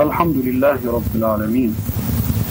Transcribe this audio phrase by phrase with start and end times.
[0.00, 1.76] الحمد لله رب العالمين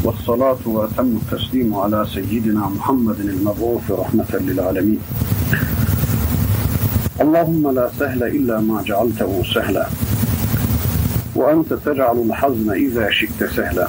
[0.03, 4.99] والصلاة وأتم التسليم على سيدنا محمد المبعوث رحمة للعالمين.
[7.21, 9.85] اللهم لا سهل إلا ما جعلته سهلا
[11.35, 13.87] وأنت تجعل الحزن إذا شئت سهلا.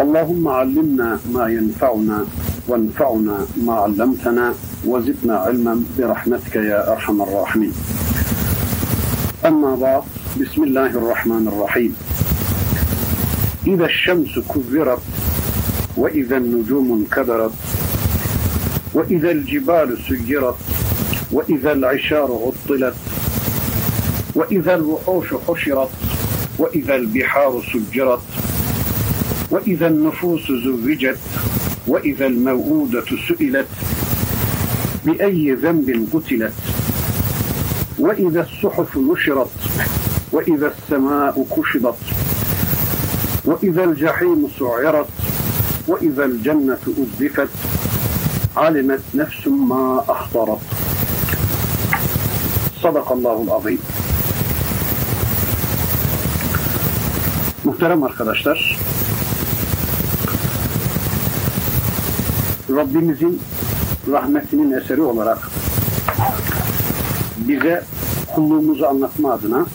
[0.00, 2.24] اللهم علمنا ما ينفعنا
[2.68, 4.54] وانفعنا ما علمتنا
[4.86, 7.72] وزدنا علما برحمتك يا أرحم الراحمين.
[9.46, 10.02] أما بعد
[10.40, 11.96] بسم الله الرحمن الرحيم.
[13.66, 15.02] إذا الشمس كبرت
[15.96, 17.52] وإذا النجوم انكدرت
[18.94, 20.56] وإذا الجبال سيرت
[21.32, 22.94] وإذا العشار عطلت
[24.34, 25.90] وإذا الوحوش حشرت
[26.58, 28.22] وإذا البحار سجرت
[29.50, 31.18] وإذا النفوس زوجت
[31.86, 33.68] وإذا الموءودة سئلت
[35.04, 36.54] بأي ذنب قتلت
[37.98, 39.50] وإذا الصحف نشرت
[40.31, 41.97] وإذا السماء كشطت
[43.45, 45.09] وإذا الجحيم سعرت
[45.87, 47.49] وإذا الجنة أزلفت
[48.57, 50.61] علمت نفس ما أحضرت
[52.83, 53.79] صدق الله العظيم
[57.67, 58.77] Muhterem arkadaşlar,
[62.69, 63.41] Rabbimizin
[64.11, 65.37] rahmetinin eseri olarak
[67.37, 67.83] bize
[68.35, 69.65] kulluğumuzu anlatma adına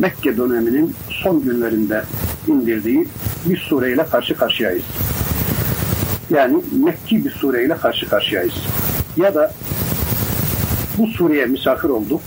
[0.00, 2.02] Mekke döneminin son günlerinde
[2.46, 3.08] indirdiği
[3.46, 4.84] bir sureyle karşı karşıyayız.
[6.30, 8.54] Yani Mekki bir sureyle karşı karşıyayız.
[9.16, 9.52] Ya da
[10.98, 12.20] bu sureye misafir olduk.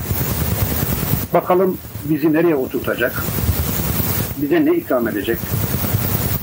[1.34, 3.24] Bakalım bizi nereye oturtacak?
[4.42, 5.38] Bize ne ikram edecek?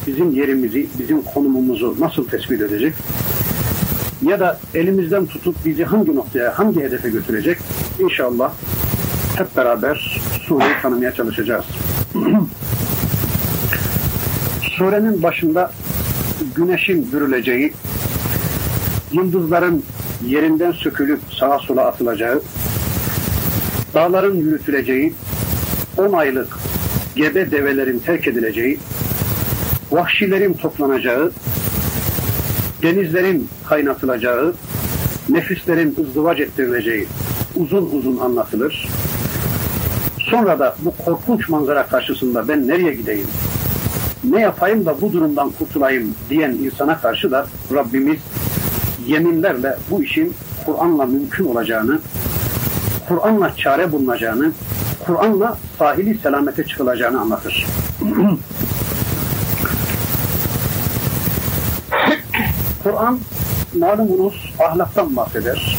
[0.07, 2.95] Bizim yerimizi, bizim konumumuzu nasıl tespit edecek?
[4.23, 7.59] Ya da elimizden tutup bizi hangi noktaya, hangi hedefe götürecek?
[8.01, 8.53] İnşallah
[9.37, 11.65] hep beraber sureyi tanımaya çalışacağız.
[14.63, 15.73] Surenin başında
[16.55, 17.73] güneşin bürüleceği,
[19.13, 19.85] yıldızların
[20.27, 22.43] yerinden sökülüp sağa sola atılacağı,
[23.95, 25.15] dağların yürütüleceği,
[25.97, 26.59] on aylık
[27.17, 28.79] gebe develerin terk edileceği,
[29.91, 31.33] vahşilerin toplanacağı,
[32.83, 34.55] denizlerin kaynatılacağı,
[35.29, 37.07] nefislerin ızdıvac ettirileceği
[37.57, 38.89] uzun uzun anlatılır.
[40.31, 43.29] Sonra da bu korkunç manzara karşısında ben nereye gideyim,
[44.25, 48.21] ne yapayım da bu durumdan kurtulayım diyen insana karşı da Rabbimiz
[49.07, 50.35] yeminlerle bu işin
[50.67, 52.01] Kur'an'la mümkün olacağını,
[53.09, 54.53] Kur'an'la çare bulunacağını,
[55.07, 57.67] Kur'an'la sahili selamete çıkılacağını anlatır.
[62.83, 63.19] Kur'an
[63.79, 65.79] malumunuz ahlaktan bahseder,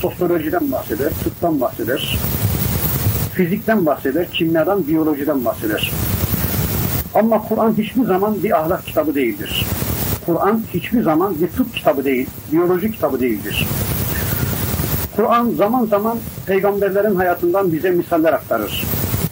[0.00, 2.18] sosyolojiden bahseder, tıptan bahseder,
[3.38, 5.92] fizikten bahseder, kimyadan, biyolojiden bahseder.
[7.14, 9.66] Ama Kur'an hiçbir zaman bir ahlak kitabı değildir.
[10.26, 13.66] Kur'an hiçbir zaman bir tıp kitabı değil, biyoloji kitabı değildir.
[15.16, 18.84] Kur'an zaman zaman peygamberlerin hayatından bize misaller aktarır.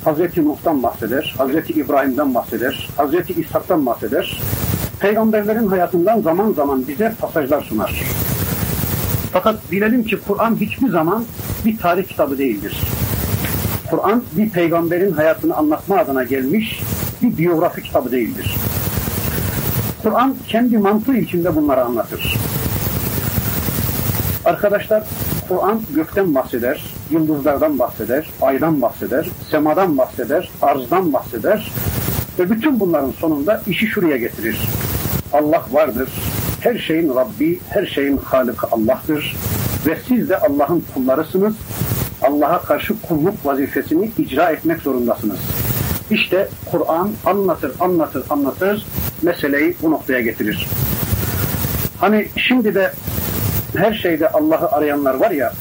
[0.04, 4.40] Hazreti Nuh'tan bahseder, Hazreti İbrahim'den bahseder, Hazreti İshak'tan bahseder.
[5.00, 8.02] Peygamberlerin hayatından zaman zaman bize pasajlar sunar.
[9.32, 11.24] Fakat bilelim ki Kur'an hiçbir zaman
[11.64, 12.80] bir tarih kitabı değildir.
[13.90, 16.80] Kur'an bir peygamberin hayatını anlatma adına gelmiş
[17.22, 18.56] bir biyografi kitabı değildir.
[20.02, 22.36] Kur'an kendi mantığı içinde bunları anlatır.
[24.44, 25.04] Arkadaşlar
[25.48, 31.72] Kur'an gökten bahseder, yıldızlardan bahseder, aydan bahseder, semadan bahseder, arzdan bahseder
[32.38, 34.60] ve bütün bunların sonunda işi şuraya getirir.
[35.32, 36.08] Allah vardır,
[36.60, 39.36] her şeyin Rabbi, her şeyin Halıkı Allah'tır
[39.86, 41.54] ve siz de Allah'ın kullarısınız.
[42.28, 45.38] Allah'a karşı kulluk vazifesini icra etmek zorundasınız.
[46.10, 48.86] İşte Kur'an anlatır, anlatır, anlatır,
[49.22, 50.66] meseleyi bu noktaya getirir.
[52.00, 52.92] Hani şimdi de
[53.76, 55.52] her şeyde Allah'ı arayanlar var ya,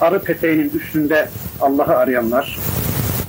[0.00, 1.28] arı peteğinin üstünde
[1.60, 2.58] Allah'ı arayanlar,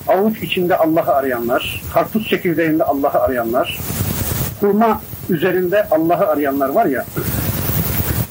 [0.08, 3.80] avuç içinde Allah'ı arayanlar, karpuz çekirdeğinde Allah'ı arayanlar,
[4.60, 7.06] hurma üzerinde Allah'ı arayanlar var ya,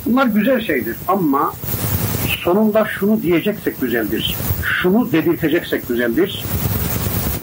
[0.06, 1.52] bunlar güzel şeydir ama
[2.44, 4.36] sonunda şunu diyeceksek güzeldir,
[4.82, 6.44] şunu dedirteceksek güzeldir.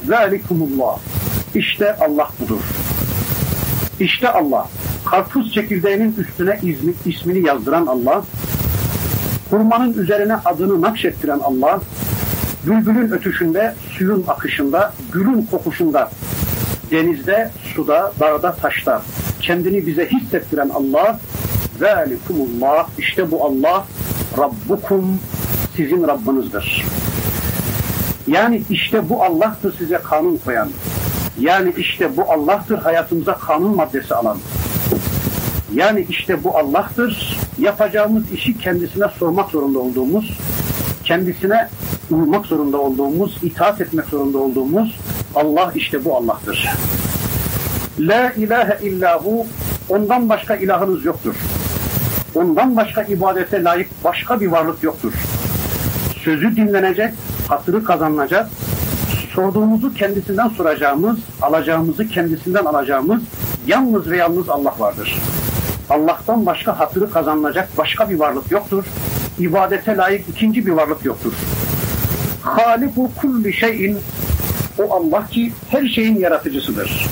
[0.08, 1.00] Zalikumullah.
[1.56, 2.62] İşte Allah budur.
[4.00, 4.68] İşte Allah.
[5.06, 8.24] Karpuz çekirdeğinin üstüne ismi, ismini yazdıran Allah,
[9.50, 11.80] hurmanın üzerine adını nakşettiren Allah,
[12.68, 16.12] bülbülün ötüşünde, suyun akışında, gülün kokuşunda,
[16.92, 19.02] denizde, suda, dağda, taşta
[19.42, 21.20] kendini bize hissettiren Allah,
[21.80, 23.86] Zalikumullah, işte bu Allah,
[24.38, 25.20] Rabbukum,
[25.76, 26.86] sizin Rabbinizdir.
[28.28, 30.70] Yani işte bu Allah'tır size kanun koyan.
[31.40, 34.38] Yani işte bu Allah'tır hayatımıza kanun maddesi alan.
[35.74, 40.38] Yani işte bu Allah'tır yapacağımız işi kendisine sormak zorunda olduğumuz,
[41.04, 41.70] kendisine
[42.12, 45.00] uymak zorunda olduğumuz, itaat etmek zorunda olduğumuz
[45.36, 46.70] Allah işte bu Allah'tır.
[48.00, 49.46] La ilahe illahu
[49.90, 51.36] ondan başka ilahınız yoktur.
[52.36, 55.14] Ondan başka ibadete layık başka bir varlık yoktur.
[56.24, 57.14] Sözü dinlenecek,
[57.48, 58.50] hatırı kazanılacak,
[59.36, 63.22] sorduğumuzu kendisinden soracağımız, alacağımızı kendisinden alacağımız
[63.68, 65.22] yalnız ve yalnız Allah vardır.
[65.90, 68.86] Allah'tan başka hatırı kazanılacak başka bir varlık yoktur.
[69.40, 71.34] İbadete layık ikinci bir varlık yoktur.
[72.42, 73.98] Haliku kulli şeyin
[74.80, 77.08] o Allah ki her şeyin yaratıcısıdır.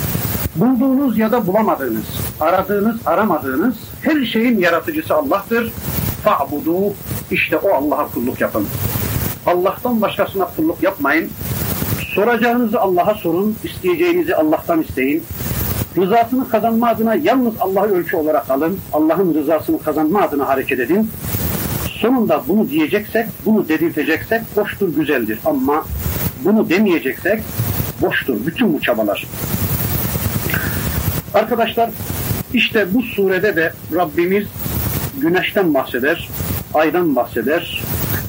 [0.55, 2.05] Bulduğunuz ya da bulamadığınız,
[2.39, 5.71] aradığınız, aramadığınız her şeyin yaratıcısı Allah'tır.
[6.23, 6.93] Fa'budu
[7.31, 8.67] işte o Allah'a kulluk yapın.
[9.45, 11.29] Allah'tan başkasına kulluk yapmayın.
[12.15, 15.23] Soracağınızı Allah'a sorun, isteyeceğinizi Allah'tan isteyin.
[15.97, 18.79] Rızasını kazanma adına yalnız Allah'ı ölçü olarak alın.
[18.93, 21.09] Allah'ın rızasını kazanma adına hareket edin.
[22.01, 25.39] Sonunda bunu diyeceksek, bunu dedirteceksek hoştur, güzeldir.
[25.45, 25.85] Ama
[26.45, 27.43] bunu demeyeceksek
[28.01, 29.27] boştur bütün bu çabalar.
[31.33, 31.89] Arkadaşlar
[32.57, 34.47] işte bu surede de Rabbimiz
[35.21, 36.29] güneşten bahseder,
[36.73, 37.83] aydan bahseder,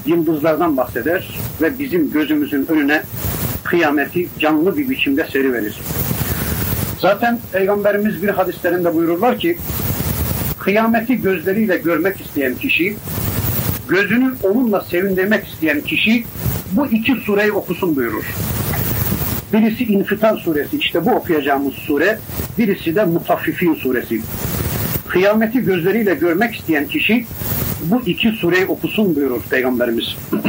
[0.05, 3.03] yıldızlardan bahseder ve bizim gözümüzün önüne
[3.63, 5.79] kıyameti canlı bir biçimde seriverir.
[6.99, 9.57] Zaten Peygamberimiz bir hadislerinde buyururlar ki
[10.59, 12.95] kıyameti gözleriyle görmek isteyen kişi
[13.87, 16.23] gözünü onunla sevindirmek isteyen kişi
[16.71, 18.25] bu iki sureyi okusun buyurur.
[19.53, 22.19] Birisi İnfitar suresi, işte bu okuyacağımız sure.
[22.57, 24.21] Birisi de Mutaffifin suresi.
[25.07, 27.25] Kıyameti gözleriyle görmek isteyen kişi
[27.83, 30.15] bu iki sureyi okusun buyurur Peygamberimiz.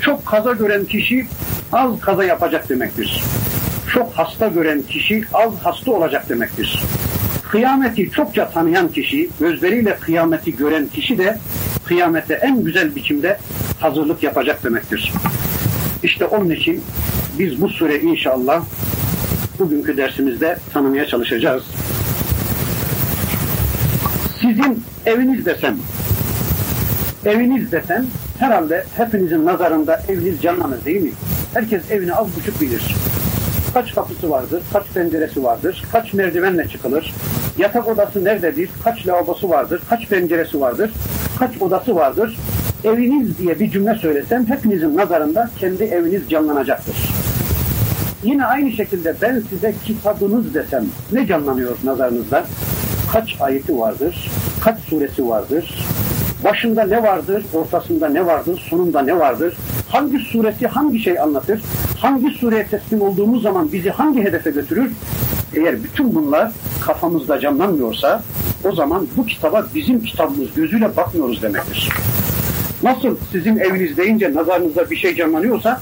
[0.00, 1.26] Çok kaza gören kişi
[1.72, 3.22] az kaza yapacak demektir.
[3.92, 6.82] Çok hasta gören kişi az hasta olacak demektir.
[7.50, 11.38] Kıyameti çokça tanıyan kişi, gözleriyle kıyameti gören kişi de
[11.84, 13.38] kıyamete en güzel biçimde
[13.80, 15.12] hazırlık yapacak demektir.
[16.04, 16.82] İşte onun için
[17.38, 18.64] biz bu sure inşallah
[19.58, 21.64] bugünkü dersimizde tanımaya çalışacağız.
[24.40, 25.76] Sizin eviniz desem,
[27.24, 28.06] eviniz desem
[28.38, 31.10] herhalde hepinizin nazarında eviniz canlanır değil mi?
[31.54, 32.94] Herkes evini az buçuk bilir.
[33.74, 37.14] Kaç kapısı vardır, kaç penceresi vardır, kaç merdivenle çıkılır,
[37.58, 40.90] yatak odası nerededir, kaç lavabosu vardır, kaç penceresi vardır,
[41.38, 42.36] kaç odası vardır,
[42.84, 46.96] eviniz diye bir cümle söylesem hepinizin nazarında kendi eviniz canlanacaktır.
[48.24, 52.44] Yine aynı şekilde ben size kitabınız desem ne canlanıyor nazarınızda?
[53.12, 54.30] Kaç ayeti vardır?
[54.60, 55.86] Kaç suresi vardır?
[56.44, 57.44] Başında ne vardır?
[57.54, 58.66] Ortasında ne vardır?
[58.70, 59.56] Sonunda ne vardır?
[59.88, 61.62] Hangi suresi hangi şey anlatır?
[61.98, 64.92] Hangi sureye teslim olduğumuz zaman bizi hangi hedefe götürür?
[65.54, 68.22] Eğer bütün bunlar kafamızda canlanmıyorsa
[68.64, 71.90] o zaman bu kitaba bizim kitabımız gözüyle bakmıyoruz demektir.
[72.84, 75.80] Nasıl sizin eviniz deyince nazarınızda bir şey canlanıyorsa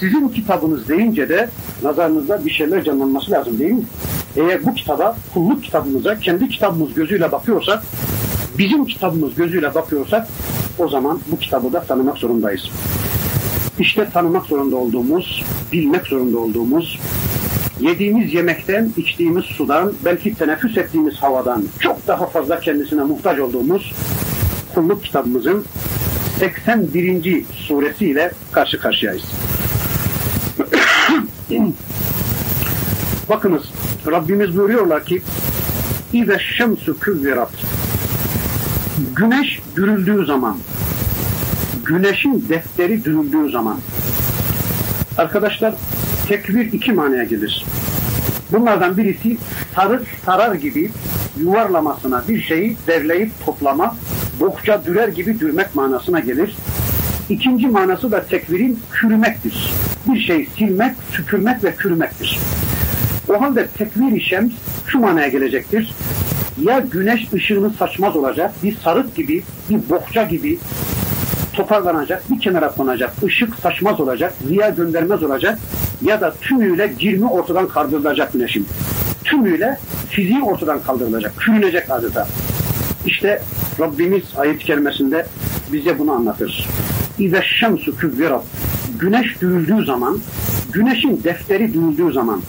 [0.00, 1.50] sizin kitabınız deyince de
[1.82, 3.84] nazarınızda bir şeyler canlanması lazım değil mi?
[4.36, 7.82] Eğer bu kitaba, kulluk kitabımıza, kendi kitabımız gözüyle bakıyorsak,
[8.58, 10.28] bizim kitabımız gözüyle bakıyorsak
[10.78, 12.70] o zaman bu kitabı da tanımak zorundayız.
[13.78, 16.98] İşte tanımak zorunda olduğumuz, bilmek zorunda olduğumuz,
[17.80, 23.92] yediğimiz yemekten, içtiğimiz sudan, belki teneffüs ettiğimiz havadan çok daha fazla kendisine muhtaç olduğumuz
[24.74, 25.64] kulluk kitabımızın
[26.40, 27.44] 81.
[27.54, 29.24] suresiyle karşı karşıyayız.
[33.28, 33.62] Bakınız
[34.06, 35.22] Rabbimiz buyuruyorlar ki
[36.12, 37.50] İze şemsu küvvirat
[39.16, 40.58] Güneş dürüldüğü zaman
[41.84, 43.78] güneşin defteri dürüldüğü zaman
[45.18, 45.74] arkadaşlar
[46.28, 47.64] tekvir iki manaya gelir.
[48.52, 49.38] Bunlardan birisi
[49.74, 50.90] sarı sarar gibi
[51.40, 53.96] yuvarlamasına bir şeyi derleyip toplama,
[54.40, 56.56] bokça dürer gibi dürmek manasına gelir.
[57.28, 59.72] İkinci manası da tekvirin kürmektir.
[60.06, 62.38] Bir şey silmek, tükürmek ve kürmektir.
[63.28, 64.50] O halde tekvir-i
[64.86, 65.94] şu manaya gelecektir.
[66.62, 70.58] Ya güneş ışığını saçmaz olacak, bir sarık gibi, bir bohça gibi
[71.52, 75.58] toparlanacak, bir kenara konacak, ışık saçmaz olacak, ziya göndermez olacak
[76.02, 78.68] ya da tümüyle girmi ortadan kaldırılacak güneşin.
[79.24, 79.78] Tümüyle
[80.08, 82.28] fiziği ortadan kaldırılacak, kürünecek adeta.
[83.06, 83.42] İşte
[83.80, 85.26] Rabbimiz ayet kelimesinde
[85.72, 86.68] bize bunu anlatır.
[87.18, 88.44] İze şemsu küvvirat.
[88.98, 90.18] Güneş dürüldüğü zaman,
[90.72, 92.42] güneşin defteri dürüldüğü zaman,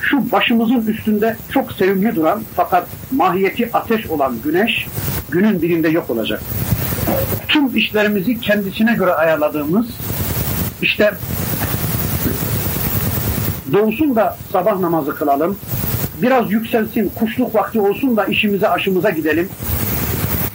[0.00, 4.86] şu başımızın üstünde çok sevimli duran fakat mahiyeti ateş olan güneş
[5.30, 6.42] günün birinde yok olacak.
[7.48, 9.86] Tüm işlerimizi kendisine göre ayarladığımız,
[10.82, 11.14] işte
[13.72, 15.56] doğsun da sabah namazı kılalım,
[16.22, 19.48] biraz yükselsin, kuşluk vakti olsun da işimize aşımıza gidelim,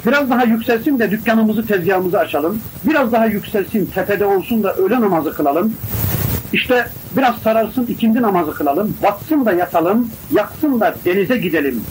[0.08, 2.60] Biraz daha yükselsin de dükkanımızı, tezgahımızı açalım.
[2.84, 5.74] Biraz daha yükselsin, tepede olsun da öğle namazı kılalım.
[6.54, 8.98] İşte biraz sararsın, ikindi namazı kılalım.
[9.04, 11.82] Batsın da yatalım, yaksın da denize gidelim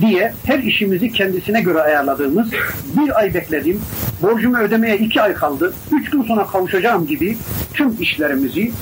[0.00, 2.50] diye her işimizi kendisine göre ayarladığımız
[2.96, 3.80] bir ay bekledim,
[4.22, 7.38] borcumu ödemeye iki ay kaldı, üç gün sonra kavuşacağım gibi
[7.74, 8.72] tüm işlerimizi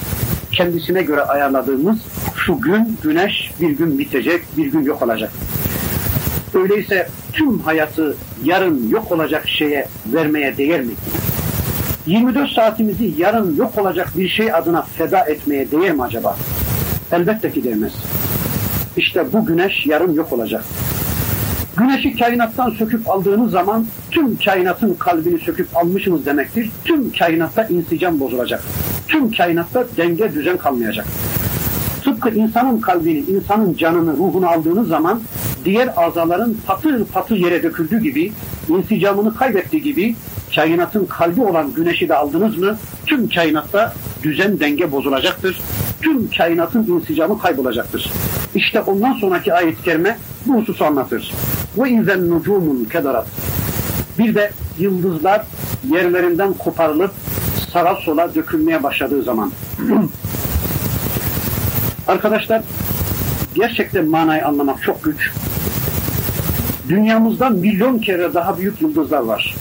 [0.53, 1.99] kendisine göre ayarladığımız
[2.37, 5.33] şu gün güneş bir gün bitecek, bir gün yok olacak.
[6.57, 10.93] Öyleyse tüm hayatı yarın yok olacak şeye vermeye değer mi?
[12.07, 16.37] 24 saatimizi yarın yok olacak bir şey adına feda etmeye değer mi acaba?
[17.13, 17.93] Elbette ki değmez.
[18.97, 20.65] İşte bu güneş yarın yok olacak.
[21.77, 26.71] Güneşi kainattan söküp aldığınız zaman tüm kainatın kalbini söküp almışsınız demektir.
[26.85, 28.63] Tüm kainatta insicam bozulacak.
[29.09, 31.07] Tüm kainatta denge düzen kalmayacak.
[32.07, 35.21] Tıpkı insanın kalbini, insanın canını, ruhunu aldığınız zaman
[35.65, 38.33] diğer azaların patır patır yere döküldüğü gibi,
[38.69, 40.17] insicamını kaybettiği gibi
[40.55, 45.61] kainatın kalbi olan güneşi de aldınız mı tüm kainatta düzen denge bozulacaktır.
[46.03, 48.13] Tüm kainatın insicamı kaybolacaktır.
[48.55, 51.35] İşte ondan sonraki ayet-i kerime bu hususu anlatır.
[51.79, 53.27] Ve inzen nucumun kedarat.
[54.19, 55.43] Bir de yıldızlar
[55.91, 57.11] yerlerinden koparılıp
[57.73, 59.53] sağa sola dökülmeye başladığı zaman.
[62.09, 62.63] Arkadaşlar
[63.55, 65.31] gerçekten manayı anlamak çok güç.
[66.89, 69.55] Dünyamızdan milyon kere daha büyük yıldızlar var.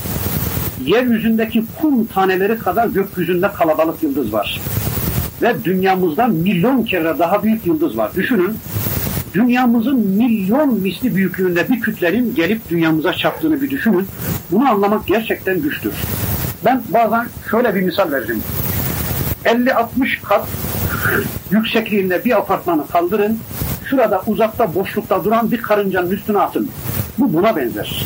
[0.86, 4.62] Yeryüzündeki kum taneleri kadar gökyüzünde kalabalık yıldız var.
[5.42, 8.12] Ve dünyamızdan milyon kere daha büyük yıldız var.
[8.16, 8.58] Düşünün,
[9.34, 14.08] dünyamızın milyon misli büyüklüğünde bir kütlenin gelip dünyamıza çarptığını bir düşünün.
[14.52, 15.94] Bunu anlamak gerçekten güçtür.
[16.66, 18.44] Ben bazen şöyle bir misal vereceğim.
[19.46, 20.48] 50-60 kat
[21.52, 23.40] yüksekliğinde bir apartmanı kaldırın,
[23.90, 26.70] şurada uzakta boşlukta duran bir karıncanın üstüne atın.
[27.18, 28.06] Bu buna benzer.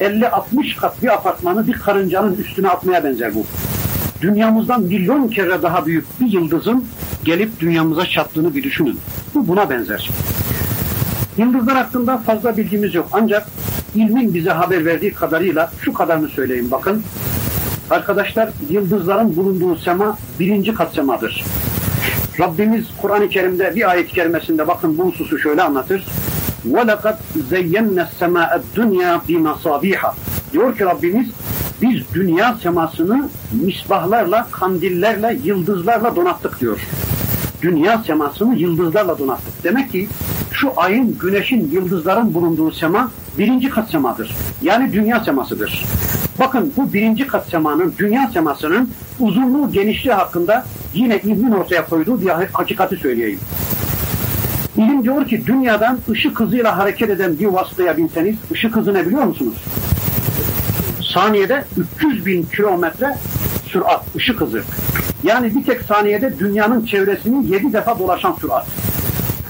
[0.00, 3.46] 50-60 kat bir apartmanı bir karıncanın üstüne atmaya benzer bu.
[4.20, 6.84] Dünyamızdan milyon kere daha büyük bir yıldızın
[7.24, 9.00] gelip dünyamıza çattığını bir düşünün.
[9.34, 10.10] Bu buna benzer.
[11.36, 13.08] Yıldızlar hakkında fazla bilgimiz yok.
[13.12, 13.46] Ancak
[13.94, 17.02] ilmin bize haber verdiği kadarıyla şu kadarını söyleyeyim bakın.
[17.90, 21.44] Arkadaşlar yıldızların bulunduğu sema birinci kat semadır.
[22.39, 26.05] Rabbimiz Kur'an-ı Kerim'de bir ayet-i kerimesinde bakın bu hususu şöyle anlatır.
[26.69, 27.15] وَلَقَدْ
[27.51, 30.11] زَيَّنَّ السَّمَاءَ الدُّنْيَا بِمَصَابِيحَ
[30.53, 31.27] Diyor ki Rabbimiz
[31.81, 36.79] biz dünya semasını misbahlarla, kandillerle, yıldızlarla donattık diyor.
[37.61, 39.63] Dünya semasını yıldızlarla donattık.
[39.63, 40.07] Demek ki
[40.51, 44.35] şu ayın, güneşin, yıldızların bulunduğu sema birinci kat semadır.
[44.61, 45.85] Yani dünya semasıdır.
[46.39, 48.89] Bakın bu birinci kat semanın, dünya semasının
[49.20, 53.40] uzunluğu, genişliği hakkında yine ilmin ortaya koyduğu bir hakikati söyleyeyim.
[54.76, 59.24] İlim diyor ki dünyadan ışık hızıyla hareket eden bir vasıtaya binseniz, ışık hızı ne biliyor
[59.24, 59.54] musunuz?
[61.14, 61.64] Saniyede
[61.96, 63.16] 300 bin kilometre
[63.66, 64.62] sürat, ışık hızı.
[65.22, 68.66] Yani bir tek saniyede dünyanın çevresini 7 defa dolaşan sürat.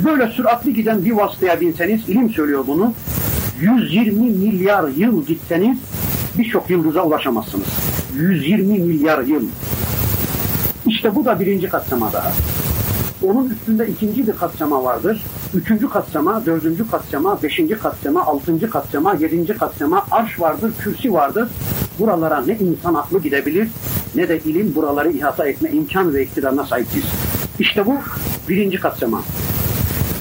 [0.00, 2.94] Böyle süratli giden bir vasıtaya binseniz, ilim söylüyor bunu,
[3.60, 5.78] 120 milyar yıl gitseniz
[6.38, 7.87] birçok yıldıza ulaşamazsınız.
[8.16, 9.42] 120 milyar yıl.
[10.86, 12.32] İşte bu da birinci katsama daha.
[13.22, 15.22] Onun üstünde ikinci bir katsama vardır.
[15.54, 21.48] Üçüncü katsama, dördüncü katsama, beşinci katsama, altıncı katsama, yedinci katsama, arş vardır, kürsi vardır.
[21.98, 23.68] Buralara ne insan aklı gidebilir
[24.14, 27.04] ne de ilim buraları ihata etme imkan ve iktidarına sahiptir.
[27.58, 27.94] İşte bu
[28.48, 29.22] birinci katsama.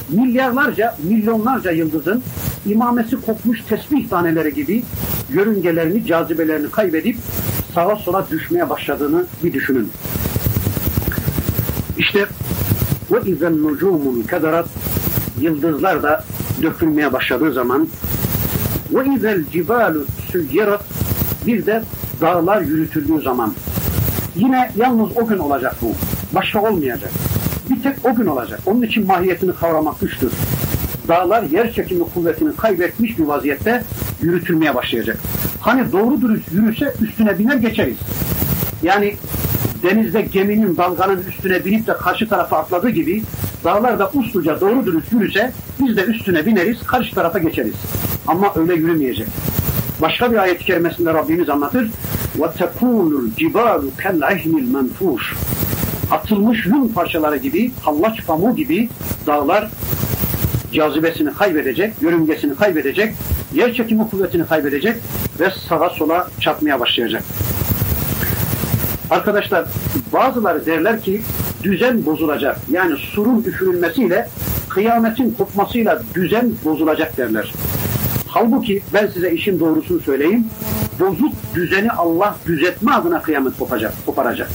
[0.08, 2.22] Milyarlarca, milyonlarca yıldızın
[2.66, 4.82] imamesi kopmuş tesbih taneleri gibi
[5.32, 7.16] yörüngelerini, cazibelerini kaybedip
[7.74, 9.90] sağa sola düşmeye başladığını bir düşünün.
[11.98, 12.26] İşte
[13.10, 14.68] ve izen nucumun kadarat
[15.40, 16.24] yıldızlar da
[16.62, 17.88] dökülmeye başladığı zaman
[18.92, 20.84] ve izel cibalu süyyerat
[21.46, 21.82] bir de
[22.20, 23.54] dağlar yürütüldüğü zaman
[24.34, 25.92] yine yalnız o gün olacak bu.
[26.34, 27.10] Başka olmayacak.
[27.70, 28.60] Bir tek o gün olacak.
[28.66, 30.32] Onun için mahiyetini kavramak güçtür.
[31.08, 33.84] Dağlar yer çekimi kuvvetini kaybetmiş bir vaziyette
[34.22, 35.18] yürütülmeye başlayacak.
[35.61, 37.97] Hani doğru dürüst yürüse üstüne biner geçeriz.
[38.83, 39.15] Yani
[39.83, 43.23] denizde geminin dalganın üstüne binip de karşı tarafa atladığı gibi
[43.63, 47.75] dağlar da usluca doğru dürüst yürüse biz de üstüne bineriz karşı tarafa geçeriz.
[48.27, 49.27] Ama öyle yürümeyecek.
[50.01, 51.89] Başka bir ayet-i kerimesinde Rabbimiz anlatır.
[52.39, 55.21] وَتَكُونُ الْجِبَالُ كَالْعِهْنِ الْمَنْفُوشِ
[56.11, 58.89] Atılmış yün parçaları gibi, hallaç pamuğu gibi
[59.27, 59.69] dağlar
[60.73, 63.13] cazibesini kaybedecek, yörüngesini kaybedecek,
[63.54, 64.96] yer çekimi kuvvetini kaybedecek
[65.40, 67.22] ve sağa sola çarpmaya başlayacak.
[69.10, 69.64] Arkadaşlar
[70.12, 71.22] bazıları derler ki
[71.62, 72.58] düzen bozulacak.
[72.70, 74.28] Yani surun üfürülmesiyle
[74.68, 77.52] kıyametin kopmasıyla düzen bozulacak derler.
[78.28, 80.46] Halbuki ben size işin doğrusunu söyleyeyim.
[81.00, 84.50] Bozuk düzeni Allah düzeltme adına kıyamet kopacak, koparacak.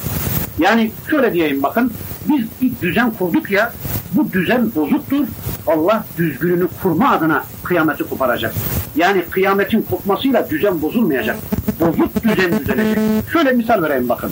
[0.60, 1.94] Yani şöyle diyeyim bakın.
[2.30, 3.74] Biz bir düzen kurduk ya
[4.14, 5.28] bu düzen bozuktur.
[5.68, 8.54] Allah düzgününü kurma adına kıyameti koparacak.
[8.96, 11.38] Yani kıyametin kopmasıyla düzen bozulmayacak.
[11.80, 12.98] Bozuk düzen düzelecek.
[13.34, 14.32] Şöyle misal vereyim bakın.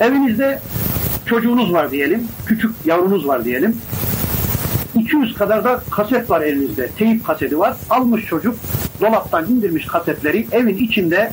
[0.00, 0.60] Evinizde
[1.26, 2.28] çocuğunuz var diyelim.
[2.46, 3.76] Küçük yavrunuz var diyelim.
[4.94, 6.88] 200 kadar da kaset var elinizde.
[6.88, 7.76] Teyip kaseti var.
[7.90, 8.56] Almış çocuk
[9.00, 11.32] dolaptan indirmiş kasetleri evin içinde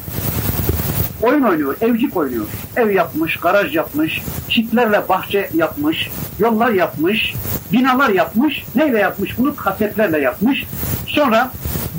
[1.22, 2.46] oyun oynuyor, evcik oynuyor.
[2.76, 7.34] Ev yapmış, garaj yapmış, çitlerle bahçe yapmış, yollar yapmış,
[7.74, 8.64] binalar yapmış.
[8.76, 9.56] Neyle yapmış bunu?
[9.56, 10.66] Kasetlerle yapmış.
[11.08, 11.52] Sonra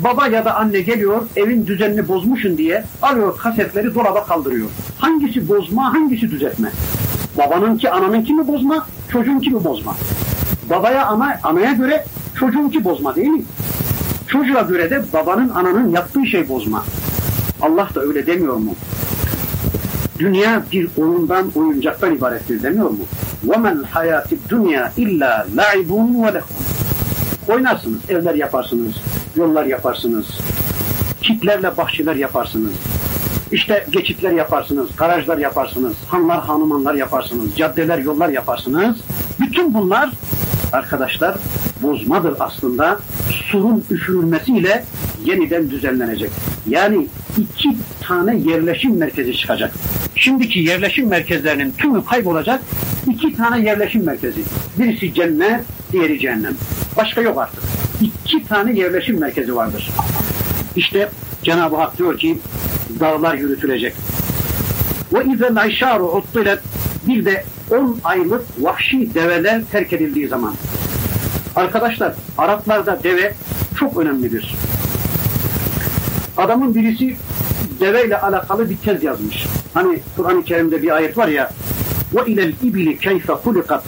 [0.04, 4.68] baba ya da anne geliyor evin düzenini bozmuşun diye alıyor kasetleri dolaba kaldırıyor.
[4.98, 6.70] Hangisi bozma, hangisi düzeltme?
[7.38, 9.94] Babanınki, ananınki mi bozma, çocuğunki mi bozma?
[10.70, 12.04] Babaya, ana, anaya göre
[12.38, 13.42] çocuğunki bozma değil mi?
[14.28, 16.84] Çocuğa göre de babanın, ananın yaptığı şey bozma.
[17.62, 18.74] Allah da öyle demiyor mu?
[20.18, 23.04] Dünya bir oyundan, oyuncaktan ibarettir demiyor mu?
[23.46, 26.42] وَمَنْ hayati dünya illa la'ibun ve
[27.48, 28.94] Oynarsınız, evler yaparsınız,
[29.35, 30.25] yollar yaparsınız,
[31.21, 32.73] kitlerle bahçeler yaparsınız,
[33.51, 38.97] işte geçitler yaparsınız, garajlar yaparsınız, hanlar, hanumanlar yaparsınız, caddeler, yollar yaparsınız.
[39.39, 40.09] Bütün bunlar
[40.71, 41.35] arkadaşlar
[41.81, 42.99] bozmadır aslında.
[43.51, 44.85] Surun üfürülmesiyle
[45.25, 46.31] yeniden düzenlenecek.
[46.69, 49.73] Yani iki tane yerleşim merkezi çıkacak.
[50.15, 52.61] Şimdiki yerleşim merkezlerinin tümü kaybolacak.
[53.07, 54.41] İki tane yerleşim merkezi.
[54.79, 55.61] Birisi cennet,
[55.91, 56.55] diğeri cehennem.
[56.97, 57.82] Başka yok artık.
[58.03, 59.89] İki tane yerleşim merkezi vardır.
[60.75, 61.09] İşte
[61.43, 62.39] Cenab-ı Hak diyor ki
[62.99, 63.95] dağlar yürütülecek.
[65.13, 66.59] Ve izel ayşaru uttilet
[67.07, 70.53] bir de 10 aylık vahşi develer terk edildiği zaman.
[71.55, 73.33] Arkadaşlar Araplarda deve
[73.79, 74.55] çok önemlidir.
[76.37, 77.15] Adamın birisi
[77.79, 79.45] deveyle alakalı bir tez yazmış.
[79.73, 81.51] Hani Kur'an-ı Kerim'de bir ayet var ya
[82.15, 83.83] ve ilel ibili keyfe hulikat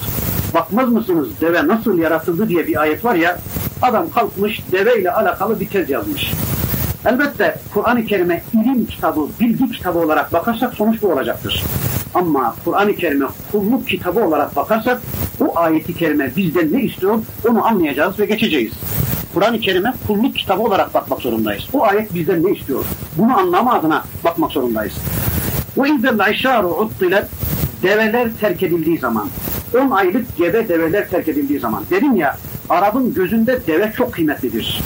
[0.54, 3.40] bakmaz mısınız deve nasıl yaratıldı diye bir ayet var ya
[3.86, 6.34] adam kalkmış deveyle alakalı bir tez yazmış.
[7.06, 11.64] Elbette Kur'an-ı Kerim'e ilim kitabı, bilgi kitabı olarak bakarsak sonuç bu olacaktır.
[12.14, 15.02] Ama Kur'an-ı Kerim'e kulluk kitabı olarak bakarsak
[15.40, 17.20] bu ayeti kerime bizden ne istiyor
[17.50, 18.74] onu anlayacağız ve geçeceğiz.
[19.34, 21.64] Kur'an-ı Kerim'e kulluk kitabı olarak bakmak zorundayız.
[21.74, 22.86] Bu ayet bizden ne istiyor?
[23.18, 24.94] Bunu anlama adına bakmak zorundayız.
[25.86, 27.26] İzzel işaru uttilet
[27.84, 29.30] develer terk edildiği zaman
[29.74, 32.38] 10 aylık gebe develer terk edildiği zaman dedim ya
[32.70, 34.82] Arap'ın gözünde deve çok kıymetlidir.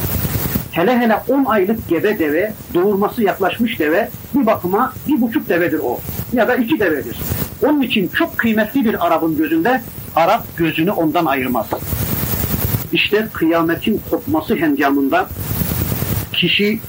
[0.72, 6.00] Hele hele 10 aylık gebe deve, doğurması yaklaşmış deve bir bakıma bir buçuk devedir o.
[6.34, 7.18] Ya da iki devedir.
[7.64, 9.82] Onun için çok kıymetlidir Arap'ın gözünde.
[10.16, 11.68] Arap gözünü ondan ayırmaz.
[12.92, 15.30] İşte kıyametin kopması hengamında
[16.34, 16.80] kişi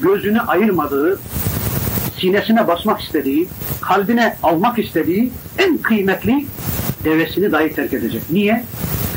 [0.00, 1.20] gözünü ayırmadığı,
[2.20, 3.48] sinesine basmak istediği,
[3.80, 6.46] kalbine almak istediği en kıymetli
[7.04, 8.22] devesini dahi terk edecek.
[8.30, 8.64] Niye?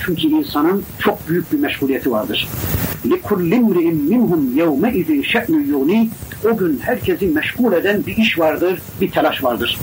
[0.09, 2.49] Çünkü insanın çok büyük bir meşguliyeti vardır.
[3.05, 6.09] لِكُلِّ مْرِئٍ مِنْهُمْ يَوْمَئِذٍ شَأْنُ يُغْنِي
[6.53, 9.79] O gün herkesi meşgul eden bir iş vardır, bir telaş vardır.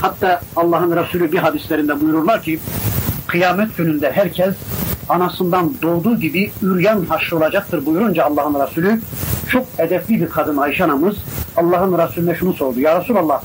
[0.00, 2.58] Hatta Allah'ın Resulü bir hadislerinde buyururlar ki,
[3.26, 4.54] kıyamet gününde herkes
[5.08, 9.00] anasından doğduğu gibi üryan haşrolacaktır buyurunca Allah'ın Resulü
[9.48, 11.16] çok edepli bir kadın Ayşe anamız
[11.56, 12.80] Allah'ın Resulüne şunu sordu.
[12.80, 13.42] Ya Resulallah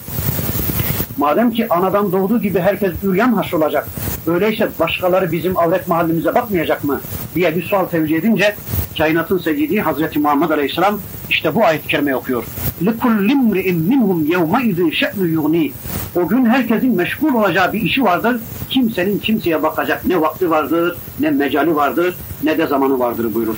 [1.18, 3.88] madem ki anadan doğduğu gibi herkes üryan haşrolacak
[4.28, 7.02] öyleyse başkaları bizim avret mahallimize bakmayacak mı
[7.36, 8.56] diye bir sual tevcih edince
[8.98, 12.44] kainatın seyyidi Hazreti Muhammed Aleyhisselam işte bu ayet-i kerime okuyor.
[12.84, 15.72] لِكُلِّ مْرِئٍ مِنْهُمْ يَوْمَئِذٍ شَأْنُ يُغْنِي
[16.16, 18.42] O gün herkesin meşgul olacağı bir işi vardır.
[18.70, 23.58] Kimsenin kimseye bakacak ne vakti vardır, ne mecali vardır, ne de zamanı vardır buyurur.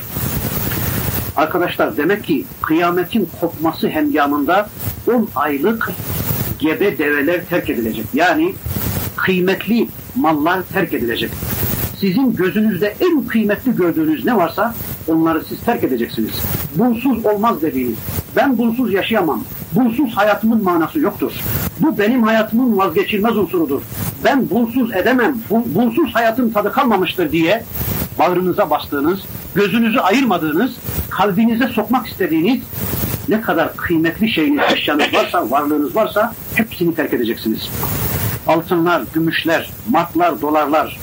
[1.35, 4.69] Arkadaşlar demek ki kıyametin kopması hengamında
[5.07, 5.91] 10 aylık
[6.59, 8.05] gebe develer terk edilecek.
[8.13, 8.53] Yani
[9.15, 11.31] kıymetli mallar terk edilecek.
[12.00, 14.74] Sizin gözünüzde en kıymetli gördüğünüz ne varsa
[15.09, 16.33] onları siz terk edeceksiniz.
[16.74, 17.98] Bunsuz olmaz dediğiniz,
[18.37, 21.33] ben bunsuz yaşayamam, bunsuz hayatımın manası yoktur.
[21.81, 23.83] Bu benim hayatımın vazgeçilmez unsurudur.
[24.24, 27.64] Ben bunsuz edemem, bunsuz hayatın tadı kalmamıştır diye
[28.18, 29.20] bağrınıza bastığınız,
[29.55, 30.72] gözünüzü ayırmadığınız,
[31.11, 32.61] kalbinize sokmak istediğiniz
[33.29, 37.70] ne kadar kıymetli şeyiniz, eşyanız varsa, varlığınız varsa hepsini terk edeceksiniz.
[38.46, 40.98] Altınlar, gümüşler, marklar, dolarlar,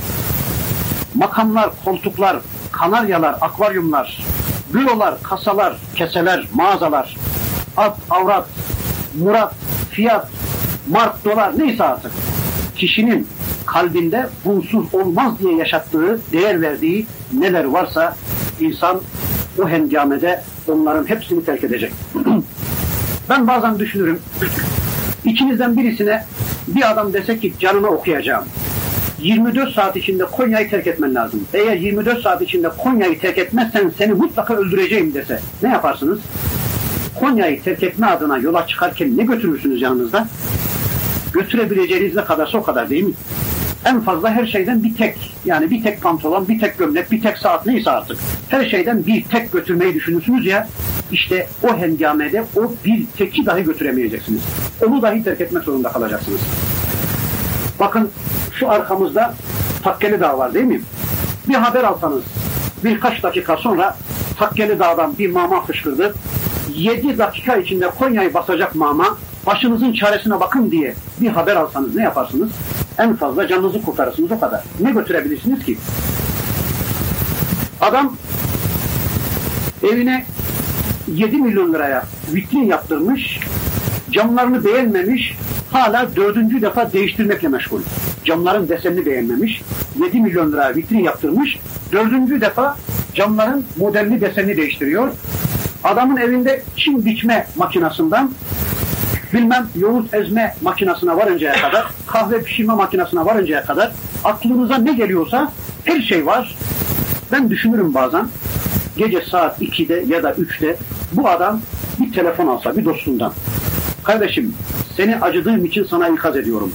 [1.16, 2.40] makamlar, koltuklar,
[2.72, 4.26] kanaryalar, akvaryumlar,
[4.74, 7.18] bürolar, kasalar, keseler, mağazalar,
[7.78, 8.48] at, avrat,
[9.20, 9.54] murat,
[9.92, 10.28] fiyat,
[10.90, 12.12] mark, dolar neyse artık.
[12.76, 13.28] Kişinin
[13.66, 18.16] kalbinde bunsuz olmaz diye yaşattığı, değer verdiği neler varsa
[18.60, 19.02] insan
[19.60, 21.94] o hengamede onların hepsini terk edecek.
[23.30, 24.20] ben bazen düşünürüm,
[25.26, 26.26] içinizden birisine
[26.76, 28.46] bir adam dese ki canına okuyacağım.
[29.20, 31.48] 24 saat içinde Konya'yı terk etmen lazım.
[31.54, 36.20] Eğer 24 saat içinde Konya'yı terk etmezsen seni mutlaka öldüreceğim dese ne yaparsınız?
[37.20, 40.28] Konya'yı terk etme adına yola çıkarken ne götürürsünüz yanınızda?
[41.34, 43.14] Götürebileceğiniz ne kadarsa o kadar değil mi?
[43.86, 47.38] En fazla her şeyden bir tek yani bir tek pantolon, bir tek gömlek, bir tek
[47.38, 48.18] saat neyse artık.
[48.50, 50.68] Her şeyden bir tek götürmeyi düşünürsünüz ya
[51.12, 54.42] işte o hengamede o bir teki dahi götüremeyeceksiniz.
[54.88, 56.42] Onu dahi terk etmek zorunda kalacaksınız.
[57.80, 58.12] Bakın
[58.54, 59.34] şu arkamızda
[59.84, 60.82] Takkeli Dağ var değil mi?
[61.50, 62.24] Bir haber alsanız
[62.84, 63.98] birkaç dakika sonra
[64.38, 66.14] Takkeli Dağ'dan bir mama fışkırdı.
[66.76, 72.50] 7 dakika içinde Konya'yı basacak mama başınızın çaresine bakın diye bir haber alsanız ne yaparsınız?
[73.00, 74.64] En fazla canınızı kurtarırsınız o kadar.
[74.80, 75.78] Ne götürebilirsiniz ki?
[77.82, 78.16] Adam
[79.84, 80.26] evine
[81.08, 83.40] 7 milyon liraya vitrin yaptırmış,
[84.12, 85.38] camlarını beğenmemiş,
[85.72, 87.82] hala dördüncü defa değiştirmekle meşgul.
[88.26, 89.62] Camların desenini beğenmemiş,
[90.04, 91.60] 7 milyon lira vitrin yaptırmış,
[91.92, 92.78] dördüncü defa
[93.14, 95.12] camların modelini desenini değiştiriyor.
[95.84, 98.32] Adamın evinde çim biçme makinasından
[99.34, 103.92] bilmem yoğurt ezme makinasına varıncaya kadar, kahve pişirme makinasına varıncaya kadar
[104.24, 105.52] aklınıza ne geliyorsa
[105.86, 106.56] her şey var.
[107.32, 108.28] Ben düşünürüm bazen
[108.98, 110.78] gece saat 2'de ya da 3'te
[111.12, 111.62] bu adam
[112.00, 113.34] bir telefon alsa bir dostundan.
[114.04, 114.54] Kardeşim
[114.98, 116.74] seni acıdığım için sana ikaz ediyorum.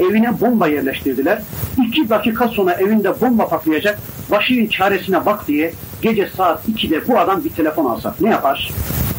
[0.00, 1.42] Evine bomba yerleştirdiler.
[1.86, 3.98] İki dakika sonra evinde bomba patlayacak.
[4.30, 8.70] Başının çaresine bak diye gece saat 2'de bu adam bir telefon alsa ne yapar?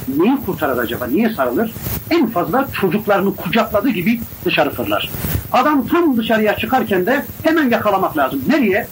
[0.07, 1.07] Neyi kurtarır acaba?
[1.07, 1.71] Niye sarılır?
[2.11, 5.09] En fazla çocuklarını kucakladığı gibi dışarı fırlar.
[5.51, 8.41] Adam tam dışarıya çıkarken de hemen yakalamak lazım.
[8.47, 8.87] Nereye?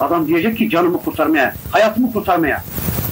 [0.00, 2.64] Adam diyecek ki canımı kurtarmaya, hayatımı kurtarmaya.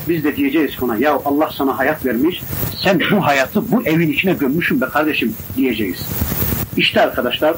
[0.08, 2.42] Biz de diyeceğiz ona ya Allah sana hayat vermiş,
[2.82, 6.08] sen bu hayatı bu evin içine gömmüşsün be kardeşim diyeceğiz.
[6.76, 7.56] İşte arkadaşlar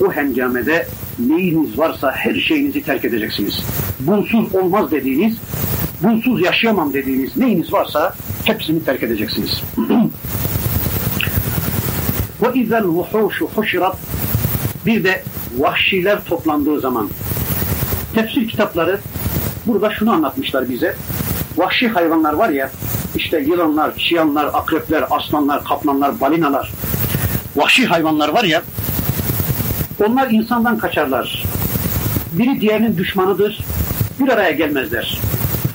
[0.00, 3.64] o hengamede neyiniz varsa her şeyinizi terk edeceksiniz.
[4.00, 5.36] Bunsuz olmaz dediğiniz,
[6.04, 8.14] bunsuz yaşayamam dediğiniz neyiniz varsa
[8.44, 9.62] hepsini terk edeceksiniz.
[12.42, 13.96] Ve izel vuhuşu huşirat
[14.86, 15.22] bir de
[15.58, 17.08] vahşiler toplandığı zaman
[18.14, 19.00] tefsir kitapları
[19.66, 20.96] burada şunu anlatmışlar bize.
[21.56, 22.70] Vahşi hayvanlar var ya
[23.16, 26.72] işte yılanlar, çiyanlar, akrepler, aslanlar, kaplanlar, balinalar
[27.56, 28.62] vahşi hayvanlar var ya
[30.06, 31.44] onlar insandan kaçarlar.
[32.32, 33.64] Biri diğerinin düşmanıdır.
[34.20, 35.18] Bir araya gelmezler.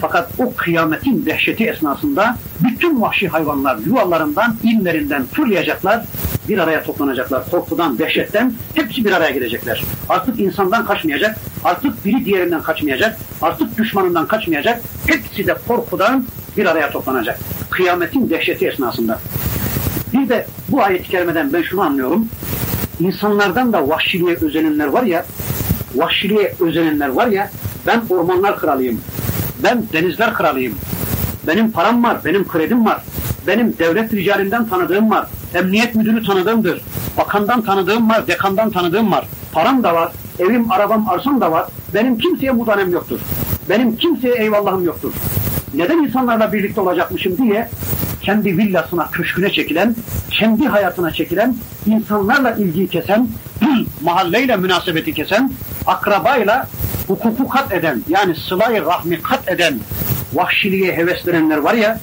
[0.01, 6.05] Fakat o kıyametin dehşeti esnasında bütün vahşi hayvanlar yuvalarından, inlerinden fırlayacaklar,
[6.49, 7.49] bir araya toplanacaklar.
[7.51, 9.83] Korkudan, dehşetten hepsi bir araya gelecekler.
[10.09, 14.81] Artık insandan kaçmayacak, artık biri diğerinden kaçmayacak, artık düşmanından kaçmayacak.
[15.07, 16.25] Hepsi de korkudan
[16.57, 17.39] bir araya toplanacak.
[17.69, 19.19] Kıyametin dehşeti esnasında.
[20.13, 22.29] Bir de bu ayet-i kerimeden ben şunu anlıyorum.
[22.99, 25.25] İnsanlardan da vahşiliğe özenenler var ya,
[25.95, 27.51] vahşiliğe özenenler var ya,
[27.87, 29.01] ben ormanlar kralıyım,
[29.63, 30.75] ben denizler kralıyım,
[31.47, 33.01] benim param var, benim kredim var,
[33.47, 36.81] benim devlet ricalinden tanıdığım var, emniyet müdürü tanıdığımdır,
[37.17, 42.17] bakandan tanıdığım var, dekandan tanıdığım var, param da var, evim, arabam, arsam da var, benim
[42.17, 43.19] kimseye mudanem yoktur,
[43.69, 45.13] benim kimseye eyvallahım yoktur.
[45.73, 47.69] Neden insanlarla birlikte olacakmışım diye
[48.21, 49.95] kendi villasına, köşküne çekilen,
[50.31, 53.27] kendi hayatına çekilen, insanlarla ilgiyi kesen,
[54.01, 55.51] mahalleyle münasebeti kesen,
[55.85, 56.67] akrabayla
[57.07, 59.79] hukuku kat eden, yani sılayı rahmi kat eden
[60.33, 61.99] vahşiliğe heveslenenler var ya,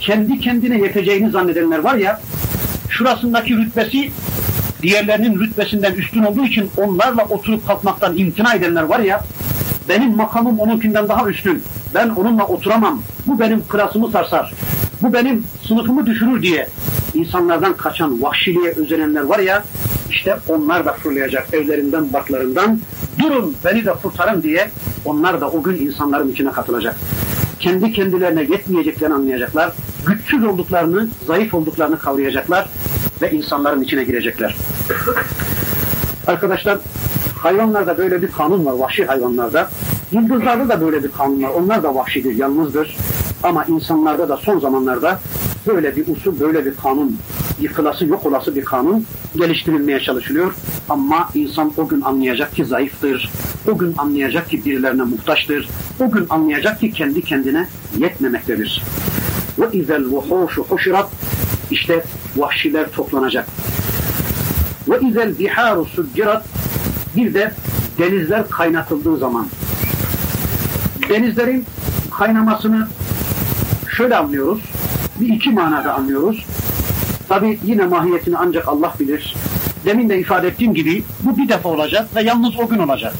[0.00, 2.20] kendi kendine yeteceğini zannedenler var ya,
[2.88, 4.12] şurasındaki rütbesi
[4.82, 9.24] diğerlerinin rütbesinden üstün olduğu için onlarla oturup kalkmaktan imtina edenler var ya,
[9.88, 11.62] benim makamım onunkinden daha üstün,
[11.94, 14.52] ben onunla oturamam, bu benim kırasımı sarsar,
[15.02, 16.68] bu benim sınıfımı düşürür diye
[17.14, 19.64] insanlardan kaçan vahşiliğe özenenler var ya,
[20.10, 22.80] işte onlar da fırlayacak evlerinden, barklarından,
[23.18, 24.70] durun beni de kurtarın diye
[25.04, 26.96] onlar da o gün insanların içine katılacak.
[27.60, 29.72] Kendi kendilerine yetmeyeceklerini anlayacaklar,
[30.06, 32.68] güçsüz olduklarını, zayıf olduklarını kavrayacaklar
[33.22, 34.56] ve insanların içine girecekler.
[36.26, 36.78] Arkadaşlar,
[37.38, 39.70] hayvanlarda böyle bir kanun var, vahşi hayvanlarda.
[40.12, 41.48] Yıldızlarda da böyle bir kanun var.
[41.48, 42.96] Onlar da vahşidir, yalnızdır.
[43.42, 45.20] Ama insanlarda da son zamanlarda
[45.66, 47.18] böyle bir usul, böyle bir kanun,
[47.60, 50.54] yıkılası yok olası bir kanun geliştirilmeye çalışılıyor.
[50.88, 53.30] Ama insan o gün anlayacak ki zayıftır.
[53.68, 55.68] O gün anlayacak ki birilerine muhtaçtır.
[56.00, 58.82] O gün anlayacak ki kendi kendine yetmemektedir.
[59.58, 61.10] Ve izel vuhuşu huşirat
[61.70, 62.04] İşte
[62.36, 63.46] vahşiler toplanacak.
[64.88, 66.46] Ve izel biharu sujjirat
[67.16, 67.52] bir de
[67.98, 69.46] denizler kaynatıldığı zaman
[71.08, 71.64] denizlerin
[72.18, 72.88] kaynamasını
[74.00, 74.60] şöyle anlıyoruz.
[75.20, 76.46] Bir iki manada anlıyoruz.
[77.28, 79.34] Tabi yine mahiyetini ancak Allah bilir.
[79.84, 83.12] Demin de ifade ettiğim gibi bu bir defa olacak ve yalnız o gün olacak.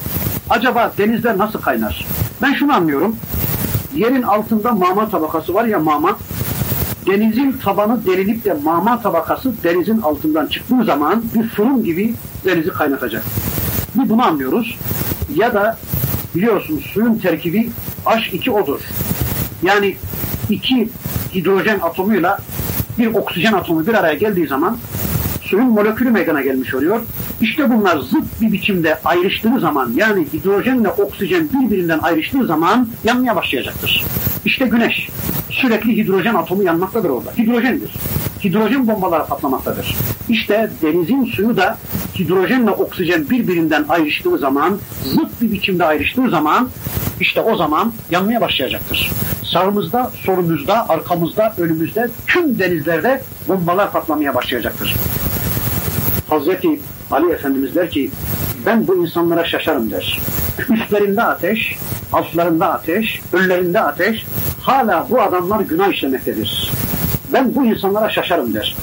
[0.49, 2.05] Acaba denizler nasıl kaynar?
[2.41, 3.15] Ben şunu anlıyorum.
[3.95, 6.17] Yerin altında mama tabakası var ya mama.
[7.05, 12.13] Denizin tabanı delinip de mama tabakası denizin altından çıktığı zaman bir fırın gibi
[12.45, 13.23] denizi kaynatacak.
[13.95, 14.77] Bir bunu anlıyoruz.
[15.35, 15.77] Ya da
[16.35, 17.69] biliyorsunuz suyun terkibi
[18.05, 18.79] H2O'dur.
[19.63, 19.95] Yani
[20.51, 20.89] iki
[21.35, 22.39] hidrojen atomuyla
[22.97, 24.77] bir oksijen atomu bir araya geldiği zaman
[25.41, 27.01] suyun molekülü meydana gelmiş oluyor.
[27.41, 34.05] İşte bunlar zıt bir biçimde ayrıştığı zaman yani hidrojenle oksijen birbirinden ayrıştığı zaman yanmaya başlayacaktır.
[34.45, 35.09] İşte güneş
[35.49, 37.31] sürekli hidrojen atomu yanmaktadır orada.
[37.37, 37.91] Hidrojendir.
[38.43, 39.95] Hidrojen bombaları patlamaktadır.
[40.29, 41.77] İşte denizin suyu da
[42.19, 46.69] hidrojenle oksijen birbirinden ayrıştığı zaman, zıt bir biçimde ayrıştığı zaman
[47.21, 49.11] işte o zaman yanmaya başlayacaktır.
[49.43, 54.95] Sağımızda, solumuzda, arkamızda, önümüzde tüm denizlerde bombalar patlamaya başlayacaktır.
[56.29, 56.79] Hazreti
[57.11, 58.11] Ali Efendimiz der ki
[58.65, 60.19] ben bu insanlara şaşarım der.
[60.69, 61.77] Üstlerinde ateş,
[62.13, 64.25] altlarında ateş, önlerinde ateş,
[64.61, 66.71] hala bu adamlar günah işlemektedir.
[67.33, 68.75] Ben bu insanlara şaşarım der.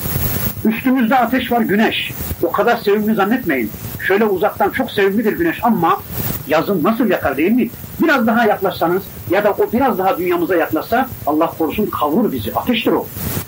[0.65, 2.13] Üstümüzde ateş var güneş.
[2.43, 3.71] O kadar sevimli zannetmeyin.
[4.07, 6.01] Şöyle uzaktan çok sevimlidir güneş ama
[6.49, 7.71] yazın nasıl yakar değil mi?
[8.03, 12.55] Biraz daha yaklaşsanız ya da o biraz daha dünyamıza yaklaşsa Allah korusun kavurur bizi.
[12.55, 13.07] Ateştir o.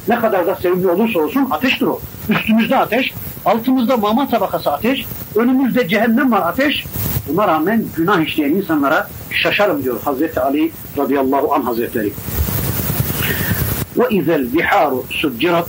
[0.09, 2.01] Ne kadar da sevimli olursa olsun ateştir o.
[2.29, 6.85] Üstümüzde ateş, altımızda mama tabakası ateş, önümüzde cehennem var ateş.
[7.29, 12.12] Buna rağmen günah işleyen insanlara şaşarım diyor Hazreti Ali radıyallahu anh hazretleri.
[13.99, 15.66] Ve izel biharu sujjirat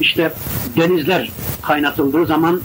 [0.00, 0.32] işte
[0.76, 1.30] denizler
[1.62, 2.60] kaynatıldığı zaman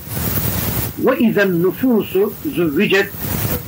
[0.99, 3.09] ve izen nüfusu züvvicet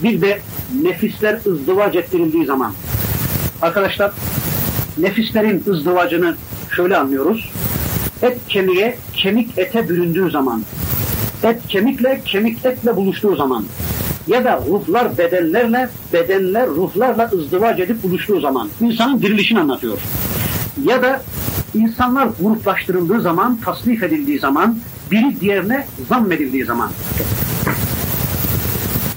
[0.04, 0.39] bir de
[0.84, 2.74] nefisler ızdıvac ettirildiği zaman.
[3.62, 4.12] Arkadaşlar
[4.98, 6.36] nefislerin ızdivacını
[6.76, 7.52] şöyle anlıyoruz.
[8.21, 10.63] Et kemiğe kemik ete büründüğü zaman
[11.43, 13.65] et kemikle kemik etle buluştuğu zaman
[14.28, 19.98] ya da ruhlar bedenlerle bedenler ruhlarla ızdıvac edip buluştuğu zaman insanın dirilişini anlatıyor.
[20.84, 21.21] Ya da
[21.76, 24.80] insanlar gruplaştırıldığı zaman, tasnif edildiği zaman,
[25.12, 26.92] biri diğerine zammedildiği zaman.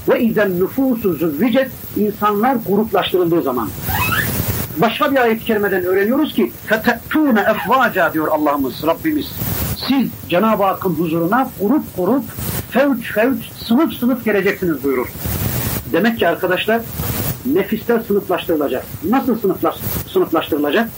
[0.08, 3.68] Ve izen nüfusu züvvicet insanlar gruplaştırıldığı zaman.
[4.76, 9.26] Başka bir ayet-i kerimeden öğreniyoruz ki fetettûne efvaca diyor Allah'ımız, Rabbimiz.
[9.88, 12.24] Siz Cenab-ı Hakk'ın huzuruna grup grup,
[12.70, 15.08] fevç fevç, sınıf sınıf geleceksiniz buyurur.
[15.92, 16.80] Demek ki arkadaşlar
[17.46, 18.84] nefisler sınıflaştırılacak.
[19.10, 19.74] Nasıl sınıflaş,
[20.12, 20.90] sınıflaştırılacak?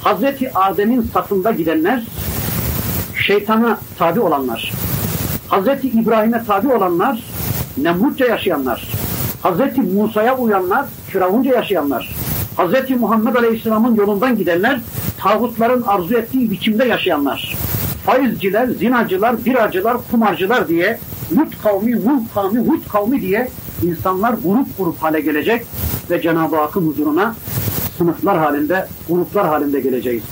[0.00, 2.02] Hazreti Adem'in safında gidenler,
[3.26, 4.72] şeytana tabi olanlar,
[5.48, 7.24] Hazreti İbrahim'e tabi olanlar,
[7.76, 8.88] Nemrutça yaşayanlar,
[9.42, 12.16] Hazreti Musa'ya uyanlar, Firavunca yaşayanlar,
[12.56, 14.80] Hazreti Muhammed Aleyhisselam'ın yolundan gidenler,
[15.18, 17.56] tağutların arzu ettiği biçimde yaşayanlar,
[18.06, 20.98] faizciler, zinacılar, biracılar, kumarcılar diye,
[21.36, 23.48] Lut kavmi, Nuh kavmi, Hud kavmi diye
[23.82, 25.66] insanlar grup grup hale gelecek
[26.10, 27.34] ve Cenab-ı Hakk'ın huzuruna
[27.99, 30.23] sınıflar halinde, gruplar halinde geleceğiz.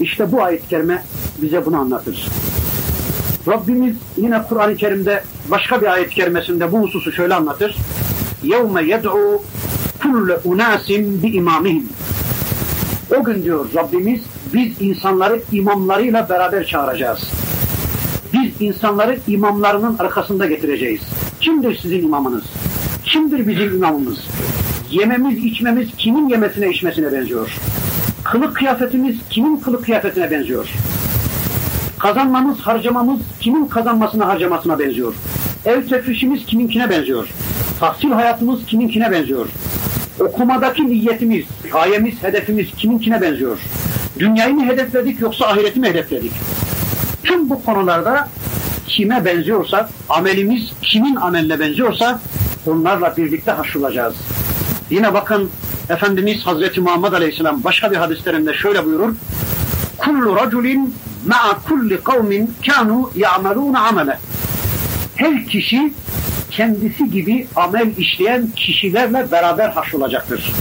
[0.00, 1.02] İşte bu ayet-i kerime
[1.42, 2.28] bize bunu anlatır.
[3.48, 7.76] Rabbimiz yine Kur'an-ı Kerim'de başka bir ayet-i kerimesinde bu hususu şöyle anlatır.
[8.44, 9.38] يَوْمَ يَدْعُوا
[10.02, 10.88] كُلَّ اُنَاسٍ
[11.22, 11.82] بِاِمَامِهِمْ
[13.16, 14.20] O gün diyor Rabbimiz
[14.54, 17.30] biz insanları imamlarıyla beraber çağıracağız.
[18.32, 21.00] Biz insanları imamlarının arkasında getireceğiz.
[21.40, 22.44] Kimdir sizin imamınız?
[23.04, 24.18] Kimdir bizim imamımız?
[24.91, 27.51] Yememiz, içmemiz kimin yemesine, içmesine benziyor?
[28.23, 30.69] Kılık kıyafetimiz kimin kılık kıyafetine benziyor?
[31.99, 35.13] Kazanmamız, harcamamız kimin kazanmasına, harcamasına benziyor?
[35.65, 37.27] Ev tefrişimiz kiminkine benziyor?
[37.79, 39.47] Tahsil hayatımız kiminkine benziyor?
[40.19, 43.59] Okumadaki niyetimiz, gayemiz, hedefimiz kiminkine benziyor?
[44.19, 46.31] Dünyayı mı hedefledik yoksa ahireti mi hedefledik?
[47.23, 48.29] Tüm bu konularda
[48.87, 52.19] kime benziyorsa, amelimiz kimin ameline benziyorsa
[52.65, 54.15] onlarla birlikte haşrolacağız.
[54.89, 55.49] Yine bakın
[55.89, 59.15] Efendimiz Hazreti Muhammed Aleyhisselam başka bir hadislerinde şöyle buyurur.
[59.97, 60.95] Kullu raculin
[61.27, 64.19] ma'a kulli kavmin kanu ya'maluna amele.
[65.15, 65.93] Her kişi
[66.51, 70.53] kendisi gibi amel işleyen kişilerle beraber haşrolacaktır.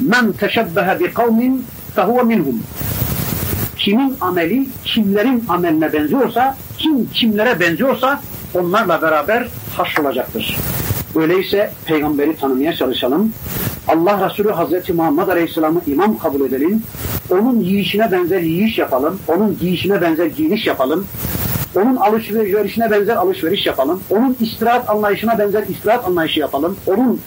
[0.00, 2.62] Men teşebbehe bi kavmin fehuve minhum.
[3.76, 8.22] Kimin ameli kimlerin ameline benziyorsa, kim kimlere benziyorsa
[8.54, 10.56] onlarla beraber haşrolacaktır.
[11.20, 13.32] Öyleyse peygamberi tanımaya çalışalım.
[13.88, 16.82] Allah Resulü Hazreti Muhammed Aleyhisselam'ı imam kabul edelim.
[17.30, 19.18] Onun yiyişine benzer yiyiş yapalım.
[19.28, 21.06] Onun giyişine benzer giyiniş yapalım.
[21.76, 24.02] Onun alışverişine benzer alışveriş yapalım.
[24.10, 26.76] Onun istirahat anlayışına benzer istirahat anlayışı yapalım.
[26.86, 27.20] Onun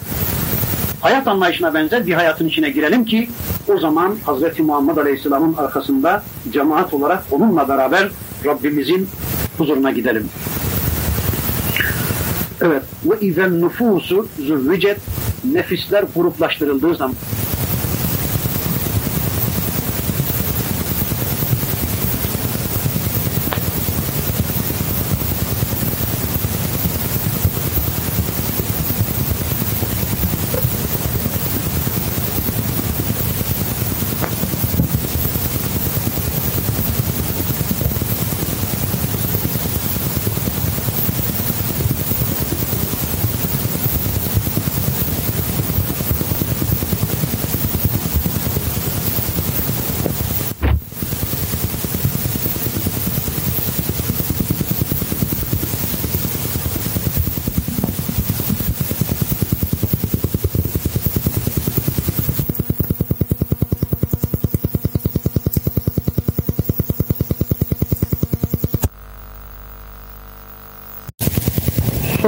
[1.02, 3.30] hayat anlayışına benzer bir hayatın içine girelim ki
[3.68, 8.10] o zaman Hazreti Muhammed Aleyhisselam'ın arkasında cemaat olarak onunla beraber
[8.46, 9.10] Rabbimizin
[9.58, 10.30] huzuruna gidelim.
[12.64, 12.84] Evet.
[13.06, 14.98] Ve izen nüfusu züvvicet
[15.54, 17.16] nefisler gruplaştırıldığı zaman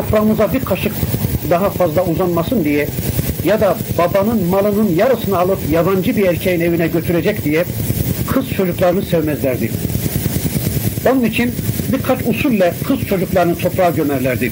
[0.06, 0.94] soframıza bir kaşık
[1.50, 2.88] daha fazla uzanmasın diye
[3.44, 7.66] ya da babanın malının yarısını alıp yabancı bir erkeğin evine götürecek diye
[8.32, 9.72] kız çocuklarını sevmezlerdi.
[11.12, 11.54] Onun için
[11.94, 14.52] birkaç usulle kız çocuklarını toprağa gömerlerdi.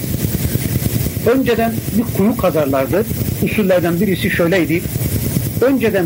[1.36, 3.06] Önceden bir kuyu kazarlardı.
[3.44, 4.82] Usullerden birisi şöyleydi.
[5.62, 6.06] Önceden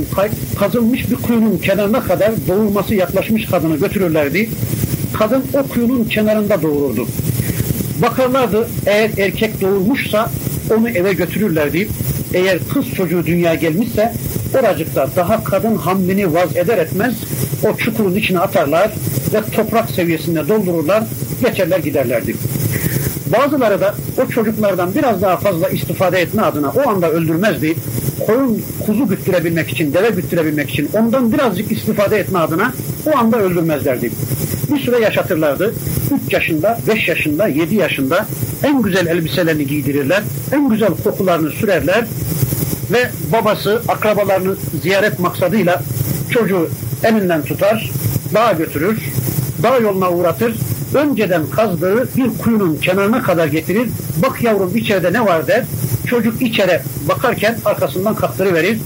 [0.59, 4.49] kazılmış bir kuyunun kenarına kadar doğurması yaklaşmış kadını götürürlerdi.
[5.13, 7.07] Kadın o kuyunun kenarında doğururdu.
[8.11, 10.31] Bakarlardı eğer erkek doğurmuşsa
[10.77, 11.87] onu eve götürürlerdi.
[12.33, 14.13] Eğer kız çocuğu dünya gelmişse
[14.59, 17.15] oracıkta daha kadın hamlini vaz eder etmez
[17.63, 18.91] o çukurun içine atarlar
[19.33, 21.03] ve toprak seviyesinde doldururlar,
[21.45, 22.35] geçerler giderlerdi.
[23.25, 27.75] Bazıları da o çocuklardan biraz daha fazla istifade etme adına o anda öldürmezdi.
[28.25, 32.73] Koyun kuzu güttürebilmek için, deve güttürebilmek için ondan birazcık istifade etme adına
[33.05, 34.11] o anda öldürmezlerdi.
[34.73, 35.73] Bir süre yaşatırlardı.
[36.11, 38.25] 3 yaşında, 5 yaşında, 7 yaşında
[38.63, 42.05] en güzel elbiselerini giydirirler, en güzel kokularını sürerler
[42.91, 45.83] ve babası akrabalarını ziyaret maksadıyla
[46.31, 46.69] çocuğu
[47.03, 47.91] elinden tutar,
[48.33, 48.99] dağa götürür,
[49.63, 50.55] dağ yoluna uğratır,
[50.93, 55.47] önceden kazdığı bir kuyunun kenarına kadar getirir, bak yavrum içeride ne var?
[55.47, 55.65] der,
[56.07, 58.79] çocuk içeri bakarken arkasından kaptırıverir,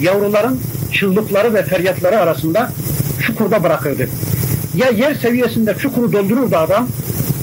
[0.00, 0.60] yavruların
[0.92, 2.72] çığlıkları ve feryatları arasında
[3.22, 4.08] çukurda bırakırdı.
[4.78, 6.88] Ya yer seviyesinde çukuru doldururdu adam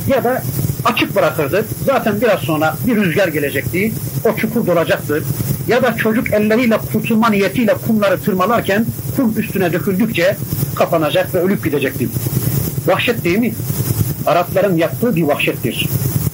[0.07, 0.41] ya da
[0.85, 1.65] açık bırakırdı.
[1.85, 3.91] Zaten biraz sonra bir rüzgar gelecekti.
[4.25, 5.23] O çukur dolacaktı.
[5.67, 10.37] Ya da çocuk elleriyle kurtulma niyetiyle kumları tırmalarken kum üstüne döküldükçe
[10.75, 12.07] kapanacak ve ölüp gidecekti.
[12.87, 13.53] Vahşet değil mi?
[14.25, 15.87] Arapların yaptığı bir vahşettir.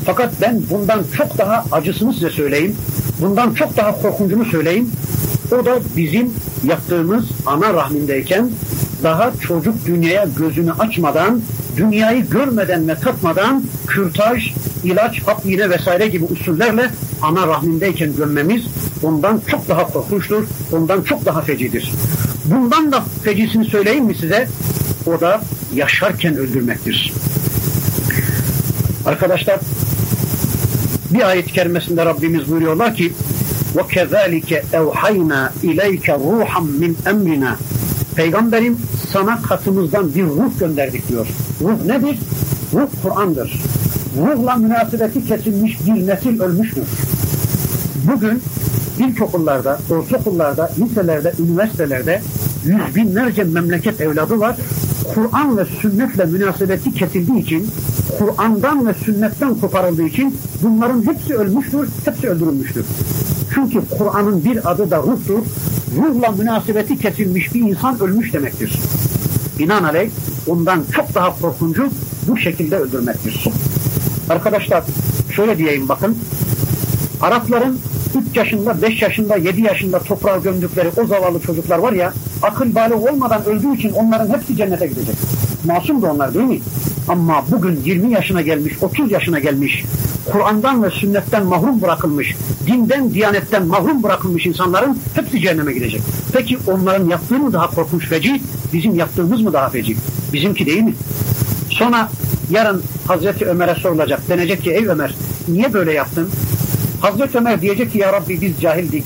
[0.05, 2.75] Fakat ben bundan çok daha acısını size söyleyeyim.
[3.21, 4.91] Bundan çok daha korkuncunu söyleyeyim.
[5.51, 6.33] O da bizim
[6.63, 8.49] yaptığımız ana rahmindeyken
[9.02, 11.42] daha çocuk dünyaya gözünü açmadan,
[11.76, 14.52] dünyayı görmeden ve tatmadan kürtaj,
[14.84, 16.90] ilaç, hap iğne vesaire gibi usullerle
[17.22, 18.62] ana rahmindeyken gömmemiz
[19.02, 21.92] ondan çok daha korkunçtur, ondan çok daha fecidir.
[22.44, 24.48] Bundan da fecisini söyleyeyim mi size?
[25.06, 25.40] O da
[25.74, 27.12] yaşarken öldürmektir.
[29.06, 29.60] Arkadaşlar
[31.10, 33.12] bir ayet-i kerimesinde Rabbimiz buyuruyorlar ki
[33.76, 37.52] وَكَذَٰلِكَ اَوْحَيْنَا اِلَيْكَ رُوحًا مِنْ اَمْرِنَا
[38.15, 38.77] Peygamberim
[39.13, 41.27] sana katımızdan bir ruh gönderdik diyor.
[41.61, 42.19] Ruh nedir?
[42.73, 43.61] Ruh Kur'an'dır.
[44.17, 46.83] Ruhla münasebeti kesilmiş bir nesil ölmüştür.
[48.13, 48.41] Bugün
[48.99, 52.21] ilkokullarda, ortaokullarda, liselerde, üniversitelerde
[52.65, 54.55] yüz binlerce memleket evladı var.
[55.15, 57.69] Kur'an ve sünnetle münasebeti kesildiği için,
[58.19, 62.85] Kur'an'dan ve sünnetten koparıldığı için bunların hepsi ölmüştür, hepsi öldürülmüştür.
[63.53, 65.39] Çünkü Kur'an'ın bir adı da ruhtur.
[65.97, 68.79] Ruhla münasebeti kesilmiş bir insan ölmüş demektir.
[69.59, 70.09] Binaenaleyh
[70.47, 71.89] ondan çok daha korkuncu
[72.27, 73.47] bu şekilde öldürmektir.
[74.29, 74.83] Arkadaşlar
[75.35, 76.17] şöyle diyeyim bakın.
[77.21, 77.79] Arapların
[78.31, 82.93] 3 yaşında, 5 yaşında, 7 yaşında toprağa gömdükleri o zavallı çocuklar var ya akıl bali
[82.93, 85.15] olmadan öldüğü için onların hepsi cennete gidecek.
[85.65, 86.59] Masum da onlar değil mi?
[87.07, 89.85] Ama bugün 20 yaşına gelmiş, 30 yaşına gelmiş,
[90.25, 92.35] Kur'an'dan ve sünnetten mahrum bırakılmış,
[92.67, 96.01] dinden, diyanetten mahrum bırakılmış insanların hepsi cehenneme gidecek.
[96.33, 98.41] Peki onların yaptığı mı daha korkunç feci,
[98.73, 99.95] bizim yaptığımız mı daha feci?
[100.33, 100.93] Bizimki değil mi?
[101.69, 102.09] Sonra
[102.49, 104.29] yarın Hazreti Ömer'e sorulacak.
[104.29, 105.15] Denecek ki ey Ömer
[105.47, 106.29] niye böyle yaptın?
[107.01, 109.05] Hazreti Ömer diyecek ki ya Rabbi biz cahildik,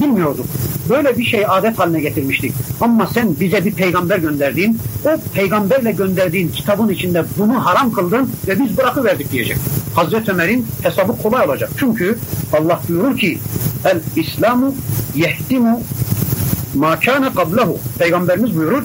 [0.00, 0.46] bilmiyorduk.
[0.90, 2.52] böyle bir şey adet haline getirmiştik.
[2.80, 4.78] Ama sen bize bir peygamber gönderdin.
[5.04, 9.56] O peygamberle gönderdiğin kitabın içinde bunu haram kıldın ve biz bırakıverdik diyecek.
[9.94, 11.70] Hazreti Ömer'in hesabı kolay olacak.
[11.78, 12.18] Çünkü
[12.52, 13.38] Allah buyurur ki
[13.84, 14.74] el İslamu
[15.14, 15.80] yehtimu
[16.74, 17.32] ma kana.
[17.98, 18.82] Peygamberimiz buyurur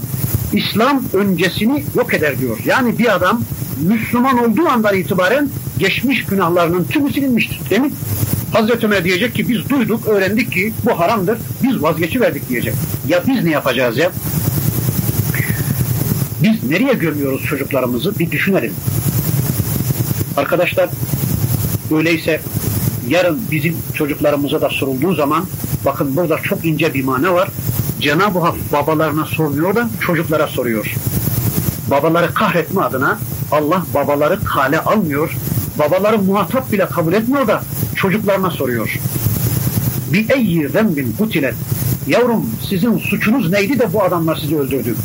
[0.53, 2.57] İslam öncesini yok eder diyor.
[2.65, 3.41] Yani bir adam
[3.87, 7.69] Müslüman olduğu andan itibaren geçmiş günahlarının tümü silinmiştir.
[7.69, 7.93] Değil?
[8.53, 11.37] Hazreti Ömer diyecek ki biz duyduk, öğrendik ki bu haramdır.
[11.63, 12.73] Biz vazgeçiverdik diyecek.
[13.07, 14.11] Ya biz ne yapacağız ya?
[16.43, 18.73] Biz nereye gömüyoruz çocuklarımızı bir düşünelim.
[20.39, 20.89] Arkadaşlar
[21.91, 22.41] öyleyse
[23.07, 25.45] yarın bizim çocuklarımıza da sorulduğu zaman
[25.85, 27.49] bakın burada çok ince bir mana var.
[27.99, 30.93] Cenab-ı Hak babalarına sormuyor da çocuklara soruyor.
[31.91, 33.19] Babaları kahretme adına
[33.51, 35.35] Allah babaları kale almıyor.
[35.79, 37.63] Babaları muhatap bile kabul etmiyor da
[37.95, 38.99] çocuklarına soruyor.
[40.13, 41.55] Bir eyyi zembin kutilet.
[42.07, 44.95] Yavrum sizin suçunuz neydi de bu adamlar sizi öldürdü?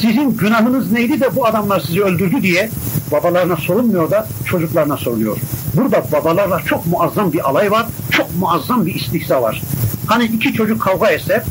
[0.00, 2.70] Sizin günahınız neydi de bu adamlar sizi öldürdü diye
[3.12, 5.36] babalarına sorulmuyor da çocuklarına soruluyor.
[5.74, 9.62] Burada babalarla çok muazzam bir alay var, çok muazzam bir istihza var.
[10.06, 11.44] Hani iki çocuk kavga etse,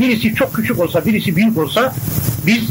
[0.00, 1.94] birisi çok küçük olsa, birisi büyük olsa
[2.46, 2.62] biz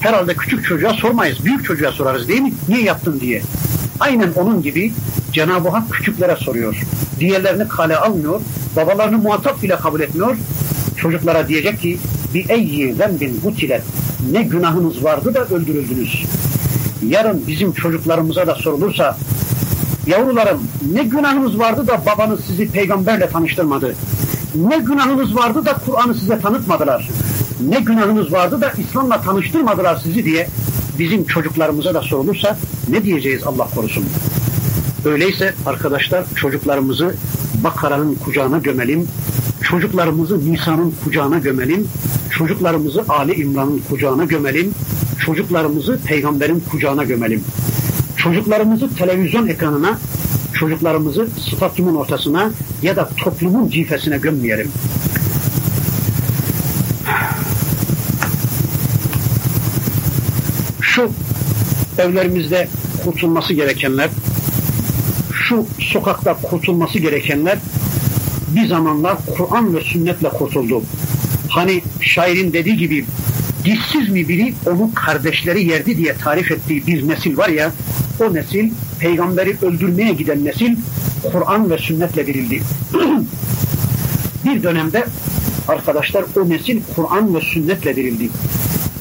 [0.00, 2.52] herhalde küçük çocuğa sormayız, büyük çocuğa sorarız değil mi?
[2.68, 3.42] Niye yaptın diye.
[4.00, 4.92] Aynen onun gibi
[5.32, 6.76] Cenab-ı Hak küçüklere soruyor.
[7.20, 8.40] Diğerlerini kale almıyor,
[8.76, 10.36] babalarını muhatap bile kabul etmiyor.
[10.96, 11.98] Çocuklara diyecek ki
[12.34, 13.82] bir eyyi zembin kutilet
[14.32, 16.24] ne günahınız vardı da öldürüldünüz.
[17.06, 19.16] Yarın bizim çocuklarımıza da sorulursa
[20.06, 20.62] yavrularım
[20.92, 23.94] ne günahınız vardı da babanız sizi peygamberle tanıştırmadı.
[24.54, 27.08] Ne günahınız vardı da Kur'an'ı size tanıtmadılar.
[27.68, 30.48] Ne günahınız vardı da İslam'la tanıştırmadılar sizi diye
[30.98, 32.58] bizim çocuklarımıza da sorulursa
[32.88, 34.04] ne diyeceğiz Allah korusun.
[35.04, 37.14] Öyleyse arkadaşlar çocuklarımızı
[37.64, 39.08] Bakara'nın kucağına gömelim,
[39.62, 41.88] çocuklarımızı Nisa'nın kucağına gömelim,
[42.30, 44.74] çocuklarımızı Ali İmran'ın kucağına gömelim,
[45.24, 47.44] çocuklarımızı peygamberin kucağına gömelim.
[48.16, 49.98] Çocuklarımızı televizyon ekranına,
[50.54, 52.50] çocuklarımızı stadyumun ortasına
[52.82, 54.72] ya da toplumun cifesine gömmeyelim.
[60.80, 61.10] Şu
[61.98, 62.68] evlerimizde
[63.04, 64.10] kurtulması gerekenler,
[65.32, 67.58] şu sokakta kurtulması gerekenler
[68.56, 70.82] bir zamanlar Kur'an ve sünnetle kurtuldu.
[71.48, 73.04] Hani şairin dediği gibi
[73.64, 77.72] dişsiz mi biri onun kardeşleri yerdi diye tarif ettiği bir nesil var ya
[78.20, 78.70] o nesil
[79.00, 80.76] peygamberi öldürmeye giden nesil
[81.32, 82.62] Kur'an ve sünnetle verildi.
[84.44, 85.04] bir dönemde
[85.68, 88.28] arkadaşlar o nesil Kur'an ve sünnetle verildi.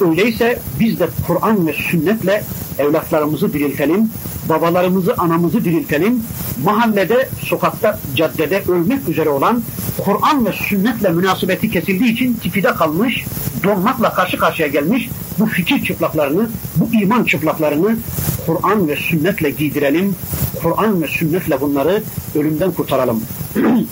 [0.01, 2.43] Öyleyse biz de Kur'an ve sünnetle
[2.79, 4.09] evlatlarımızı diriltelim,
[4.49, 6.23] babalarımızı, anamızı diriltelim.
[6.63, 9.63] Mahallede, sokakta, caddede ölmek üzere olan
[9.97, 13.25] Kur'an ve sünnetle münasebeti kesildiği için tipide kalmış,
[13.63, 17.97] donmakla karşı karşıya gelmiş bu fikir çıplaklarını, bu iman çıplaklarını
[18.45, 20.15] Kur'an ve sünnetle giydirelim.
[20.61, 22.03] Kur'an ve sünnetle bunları
[22.35, 23.23] ölümden kurtaralım.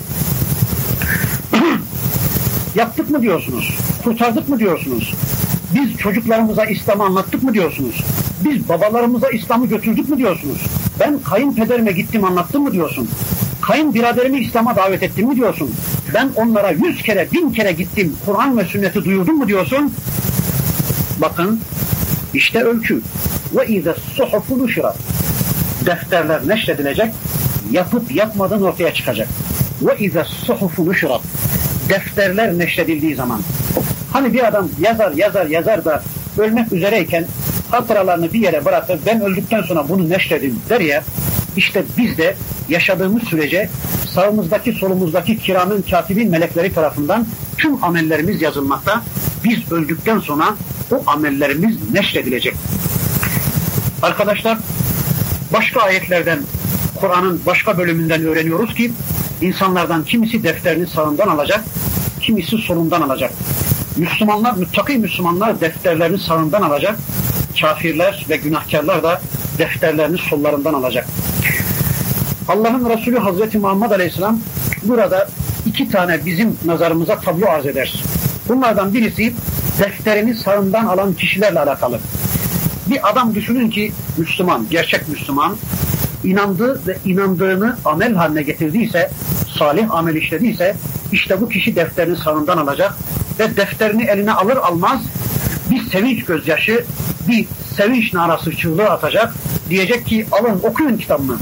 [2.74, 3.78] Yaptık mı diyorsunuz?
[4.04, 5.14] Kurtardık mı diyorsunuz?
[5.76, 8.04] Biz çocuklarımıza İslam'ı anlattık mı diyorsunuz?
[8.44, 10.62] Biz babalarımıza İslam'ı götürdük mü diyorsunuz?
[11.00, 13.08] Ben kayınpederime gittim anlattım mı diyorsun?
[13.62, 15.70] Kayınbiraderimi İslam'a davet ettim mi diyorsun?
[16.14, 19.92] Ben onlara yüz kere, bin kere gittim, Kur'an ve sünneti duyurdum mu diyorsun?
[21.20, 21.60] Bakın,
[22.34, 23.00] işte ölçü.
[23.56, 24.96] Ve ize suhufu nuşirat.
[25.86, 27.12] Defterler neşredilecek,
[27.70, 29.28] yapıp yapmadan ortaya çıkacak.
[29.82, 31.22] Ve ize suhufu nuşirat.
[31.88, 33.40] Defterler neşredildiği zaman.
[34.16, 36.02] Hani bir adam yazar yazar yazar da
[36.38, 37.24] ölmek üzereyken
[37.70, 41.02] hatıralarını bir yere bırakır ben öldükten sonra bunu neşredin der ya
[41.56, 42.36] işte biz de
[42.68, 43.68] yaşadığımız sürece
[44.14, 47.26] sağımızdaki solumuzdaki kiramın katibin melekleri tarafından
[47.58, 49.02] tüm amellerimiz yazılmakta.
[49.44, 50.54] Biz öldükten sonra
[50.92, 52.54] o amellerimiz neşredilecek.
[54.02, 54.58] Arkadaşlar
[55.52, 56.38] başka ayetlerden
[57.00, 58.92] Kur'an'ın başka bölümünden öğreniyoruz ki
[59.40, 61.64] insanlardan kimisi defterini sağından alacak,
[62.20, 63.32] kimisi solundan alacak.
[63.96, 66.98] Müslümanlar, müttaki Müslümanlar defterlerini sağından alacak,
[67.60, 69.20] kafirler ve günahkarlar da
[69.58, 71.06] defterlerini sollarından alacak.
[72.48, 74.40] Allah'ın Resulü Hazreti Muhammed Aleyhisselam
[74.82, 75.28] burada
[75.66, 78.02] iki tane bizim nazarımıza tablo arz eder.
[78.48, 79.32] Bunlardan birisi
[79.78, 81.98] defterini sağından alan kişilerle alakalı.
[82.90, 85.56] Bir adam düşünün ki Müslüman, gerçek Müslüman,
[86.24, 89.10] inandığı ve inandığını amel haline getirdiyse,
[89.58, 90.76] salih amel işlediyse,
[91.12, 92.96] işte bu kişi defterini sağından alacak
[93.38, 95.00] ve defterini eline alır almaz
[95.70, 96.84] bir sevinç gözyaşı,
[97.28, 99.34] bir sevinç narası çığlığı atacak.
[99.70, 101.38] Diyecek ki alın okuyun kitabımı.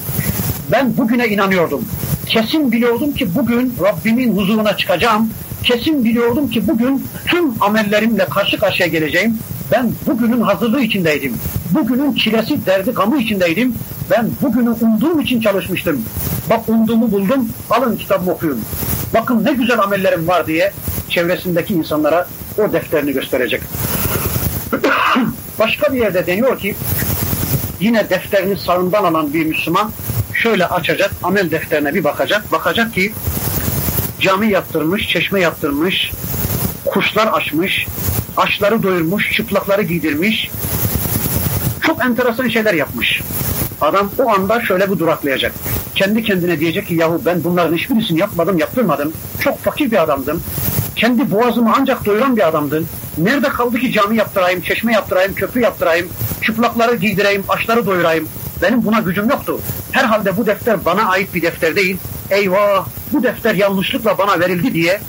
[0.72, 1.84] Ben bugüne inanıyordum.
[2.26, 5.30] Kesin biliyordum ki bugün Rabbimin huzuruna çıkacağım
[5.64, 9.38] kesin biliyordum ki bugün tüm amellerimle karşı karşıya geleceğim.
[9.72, 11.34] Ben bugünün hazırlığı içindeydim.
[11.70, 13.74] Bugünün çilesi, derdi, gamı içindeydim.
[14.10, 16.04] Ben bugünü umduğum için çalışmıştım.
[16.50, 18.60] Bak umduğumu buldum, alın kitabımı okuyun.
[19.14, 20.72] Bakın ne güzel amellerim var diye
[21.14, 23.62] çevresindeki insanlara o defterini gösterecek.
[25.58, 26.76] Başka bir yerde deniyor ki
[27.80, 29.90] yine defterini sağından alan bir Müslüman
[30.34, 32.52] şöyle açacak, amel defterine bir bakacak.
[32.52, 33.12] Bakacak ki
[34.20, 36.12] cami yaptırmış, çeşme yaptırmış,
[36.84, 37.86] kuşlar açmış,
[38.36, 40.50] açları doyurmuş, çıplakları giydirmiş.
[41.82, 43.20] Çok enteresan şeyler yapmış.
[43.80, 45.52] Adam o anda şöyle bir duraklayacak.
[45.94, 49.12] Kendi kendine diyecek ki yahu ben bunların hiçbirisini yapmadım, yaptırmadım.
[49.40, 50.42] Çok fakir bir adamdım.
[50.96, 52.88] Kendi boğazımı ancak doyuran bir adamdım.
[53.18, 56.08] Nerede kaldı ki cami yaptırayım, çeşme yaptırayım, köprü yaptırayım,
[56.42, 58.28] çıplakları giydireyim, açları doyurayım.
[58.62, 59.60] Benim buna gücüm yoktu.
[59.92, 61.96] Herhalde bu defter bana ait bir defter değil.
[62.30, 65.00] Eyvah bu defter yanlışlıkla bana verildi diye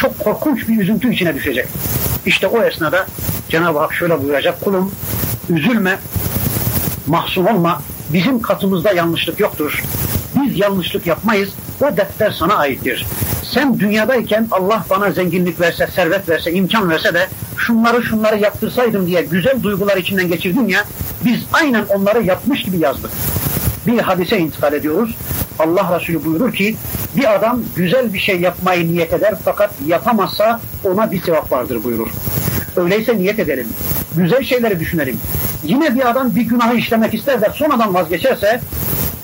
[0.00, 1.68] çok korkunç bir üzüntü içine düşecek.
[2.26, 3.06] İşte o esnada
[3.48, 4.60] Cenab-ı Hak şöyle buyuracak.
[4.60, 4.92] Kulum
[5.50, 5.98] üzülme,
[7.06, 7.82] mahzun olma.
[8.12, 9.82] Bizim katımızda yanlışlık yoktur.
[10.42, 11.48] Biz yanlışlık yapmayız.
[11.80, 13.06] O defter sana aittir.
[13.42, 17.26] Sen dünyadayken Allah bana zenginlik verse, servet verse, imkan verse de
[17.56, 20.84] şunları şunları yaptırsaydım diye güzel duygular içinden geçirdin ya
[21.24, 23.10] biz aynen onları yapmış gibi yazdık.
[23.86, 25.16] Bir hadise intikal ediyoruz.
[25.58, 26.76] Allah Resulü buyurur ki
[27.16, 32.08] bir adam güzel bir şey yapmayı niyet eder fakat yapamazsa ona bir sevap vardır buyurur.
[32.76, 33.68] Öyleyse niyet edelim.
[34.16, 35.20] Güzel şeyleri düşünelim.
[35.64, 38.60] Yine bir adam bir günahı işlemek ister de sonradan vazgeçerse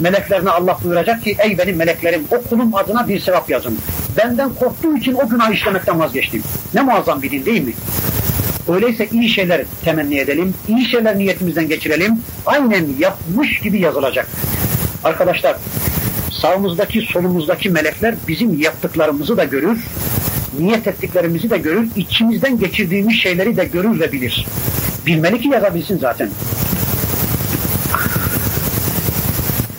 [0.01, 3.79] meleklerine Allah buyuracak ki ey benim meleklerim o kulum adına bir sevap yazın.
[4.17, 6.43] Benden korktuğu için o günah işlemekten vazgeçtim.
[6.75, 7.73] Ne muazzam bir din değil mi?
[8.69, 12.21] Öyleyse iyi şeyler temenni edelim, iyi şeyler niyetimizden geçirelim.
[12.47, 14.27] Aynen yapmış gibi yazılacak.
[15.05, 15.57] Arkadaşlar
[16.31, 19.79] sağımızdaki solumuzdaki melekler bizim yaptıklarımızı da görür,
[20.59, 24.47] niyet ettiklerimizi de görür, içimizden geçirdiğimiz şeyleri de görür ve bilir.
[25.07, 26.31] Bilmeli ki yazabilsin zaten.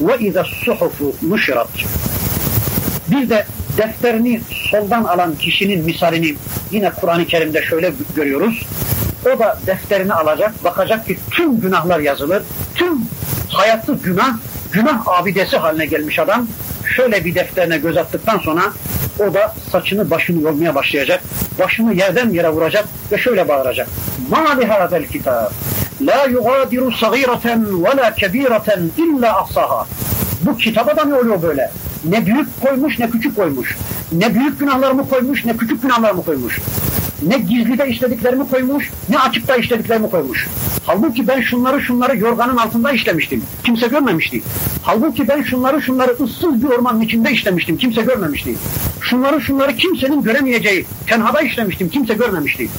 [0.01, 1.69] Ve izâ suhufu nuşirat.
[3.07, 3.45] Bir de
[3.77, 4.41] defterini
[4.71, 6.35] soldan alan kişinin misalini
[6.71, 8.63] yine Kur'an-ı Kerim'de şöyle görüyoruz.
[9.25, 12.43] O da defterini alacak, bakacak ki tüm günahlar yazılır.
[12.75, 13.01] Tüm
[13.49, 14.37] hayatı günah,
[14.71, 16.47] günah abidesi haline gelmiş adam.
[16.95, 18.63] Şöyle bir defterine göz attıktan sonra
[19.19, 21.23] o da saçını başını yolmaya başlayacak.
[21.59, 23.87] Başını yerden yere vuracak ve şöyle bağıracak.
[24.29, 25.51] Ma li hadel kitab
[26.01, 29.87] la yugadiru sagireten ve la kebireten illa ahsaha.
[30.41, 31.71] Bu kitaba da ne oluyor böyle?
[32.05, 33.77] Ne büyük koymuş ne küçük koymuş.
[34.11, 36.59] Ne büyük günahlarımı koymuş ne küçük günahlarımı koymuş.
[37.27, 40.47] Ne gizlide işlediklerimi koymuş ne açıkta işlediklerimi koymuş.
[40.85, 43.43] Halbuki ben şunları şunları yorganın altında işlemiştim.
[43.63, 44.41] Kimse görmemişti.
[44.83, 47.77] Halbuki ben şunları şunları ıssız bir ormanın içinde işlemiştim.
[47.77, 48.55] Kimse görmemişti.
[49.01, 51.89] Şunları şunları kimsenin göremeyeceği tenhada işlemiştim.
[51.89, 52.69] Kimse görmemişti.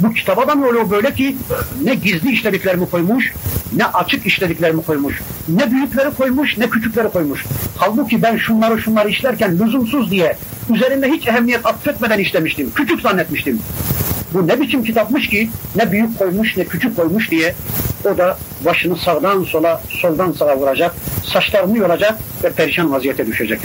[0.00, 1.36] Bu kitaba da ne oluyor böyle ki
[1.84, 3.32] ne gizli işlediklerimi koymuş
[3.76, 5.20] ne açık işlediklerimi koymuş.
[5.48, 7.44] Ne büyükleri koymuş ne küçükleri koymuş.
[7.76, 10.36] Halbuki ben şunları şunları işlerken lüzumsuz diye
[10.74, 12.72] üzerinde hiç ehemmiyet atfetmeden işlemiştim.
[12.74, 13.60] Küçük zannetmiştim.
[14.34, 17.54] Bu ne biçim kitapmış ki ne büyük koymuş ne küçük koymuş diye
[18.04, 20.94] o da başını sağdan sola soldan sağa vuracak,
[21.32, 23.60] saçlarını yolacak ve perişan vaziyete düşecek.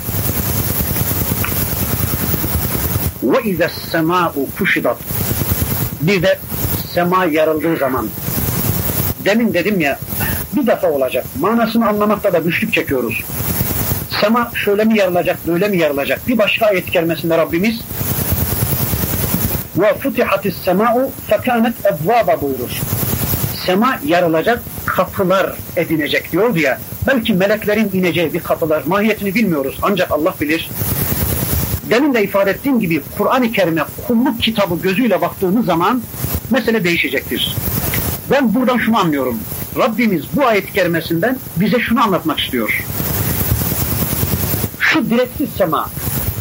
[3.24, 4.98] Ve ize sema'u kuşidat
[6.02, 6.40] bir de
[6.94, 8.10] sema yarıldığı zaman
[9.26, 10.00] demin dedim ya
[10.56, 11.26] bir defa olacak.
[11.40, 13.24] Manasını anlamakta da güçlük çekiyoruz.
[14.22, 16.28] Sema şöyle mi yarılacak, böyle mi yarılacak?
[16.28, 17.82] Bir başka ayet kerimesinde Rabbimiz
[19.78, 22.82] ve futihatis sema'u fekanet evvaba buyurur.
[23.66, 26.80] Sema yarılacak, kapılar edinecek diyor ya.
[27.08, 28.84] Belki meleklerin ineceği bir kapılar.
[28.86, 29.78] Mahiyetini bilmiyoruz.
[29.82, 30.70] Ancak Allah bilir.
[31.90, 36.02] Demin de ifade ettiğim gibi Kur'an-ı Kerim'e kulluk kitabı gözüyle baktığımız zaman
[36.50, 37.56] mesele değişecektir.
[38.32, 39.40] Ben buradan şunu anlıyorum.
[39.78, 42.84] Rabbimiz bu ayet-i kerimesinden bize şunu anlatmak istiyor.
[44.80, 45.90] Şu direksiz sema,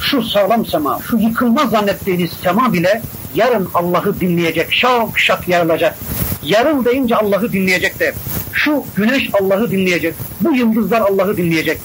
[0.00, 3.02] şu sağlam sema, şu yıkılmaz zannettiğiniz sema bile
[3.34, 5.98] yarın Allah'ı dinleyecek, şak şak yarılacak.
[6.42, 8.14] Yarın deyince Allah'ı dinleyecek de,
[8.52, 11.78] şu güneş Allah'ı dinleyecek, bu yıldızlar Allah'ı dinleyecek.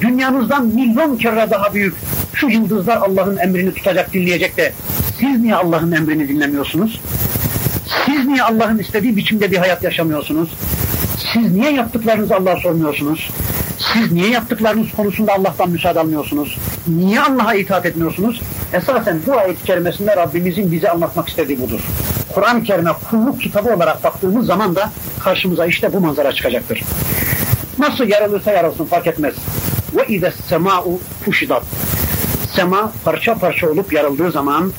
[0.00, 1.94] Dünyanızdan milyon kere daha büyük
[2.34, 4.72] şu yıldızlar Allah'ın emrini tutacak, dinleyecek de
[5.20, 7.00] siz niye Allah'ın emrini dinlemiyorsunuz?
[8.06, 10.50] Siz niye Allah'ın istediği biçimde bir hayat yaşamıyorsunuz?
[11.32, 13.30] Siz niye yaptıklarınızı Allah'a sormuyorsunuz?
[13.78, 16.58] Siz niye yaptıklarınız konusunda Allah'tan müsaade almıyorsunuz?
[16.86, 18.40] Niye Allah'a itaat etmiyorsunuz?
[18.72, 21.80] Esasen bu ayet-i kerimesinde Rabbimizin bize anlatmak istediği budur.
[22.34, 26.82] Kur'an-ı Kerim'e kulluk kitabı olarak baktığımız zaman da karşımıza işte bu manzara çıkacaktır.
[27.78, 29.34] Nasıl yarılırsa yarılsın fark etmez.
[29.96, 31.62] Ve ize sema'u fuşidat.
[32.54, 34.72] Sema parça parça olup yarıldığı zaman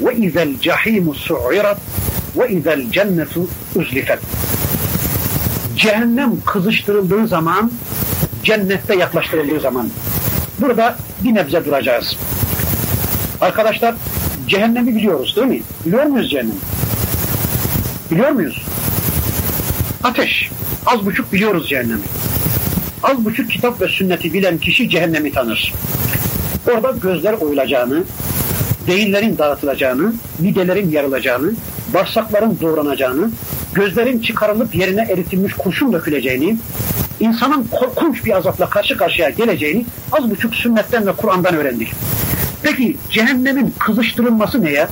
[0.00, 1.78] ve izel cahimu su'irat
[2.36, 4.18] ve izel cennetu uzlifet.
[5.76, 7.70] Cehennem kızıştırıldığı zaman,
[8.48, 9.90] cennette yaklaştırıldığı zaman.
[10.60, 12.16] Burada bir nebze duracağız.
[13.40, 13.94] Arkadaşlar
[14.46, 15.62] cehennemi biliyoruz değil mi?
[15.86, 16.58] Biliyor muyuz cehennemi?
[18.10, 18.66] Biliyor muyuz?
[20.04, 20.50] Ateş.
[20.86, 22.00] Az buçuk biliyoruz cehennemi.
[23.02, 25.74] Az buçuk kitap ve sünneti bilen kişi cehennemi tanır.
[26.74, 28.04] Orada gözler oyulacağını,
[28.88, 31.52] beyinlerin dağıtılacağını, midelerin yarılacağını,
[31.94, 33.30] bağırsakların doğranacağını,
[33.74, 36.58] gözlerin çıkarılıp yerine eritilmiş kurşun döküleceğini,
[37.20, 41.92] insanın korkunç bir azapla karşı karşıya geleceğini az buçuk sünnetten ve Kur'an'dan öğrendik.
[42.62, 44.88] Peki cehennemin kızıştırılması neye?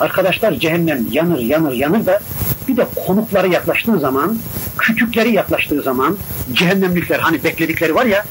[0.00, 2.20] Arkadaşlar cehennem yanır yanır yanır da
[2.68, 4.38] bir de konukları yaklaştığı zaman,
[4.78, 6.16] küçükleri yaklaştığı zaman
[6.52, 8.24] cehennemlikler hani bekledikleri var ya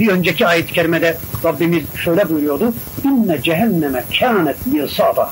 [0.00, 2.72] bir önceki ayet-i kerimede Rabbimiz şöyle buyuruyordu.
[3.04, 5.30] İnne cehenneme kânet mirsada.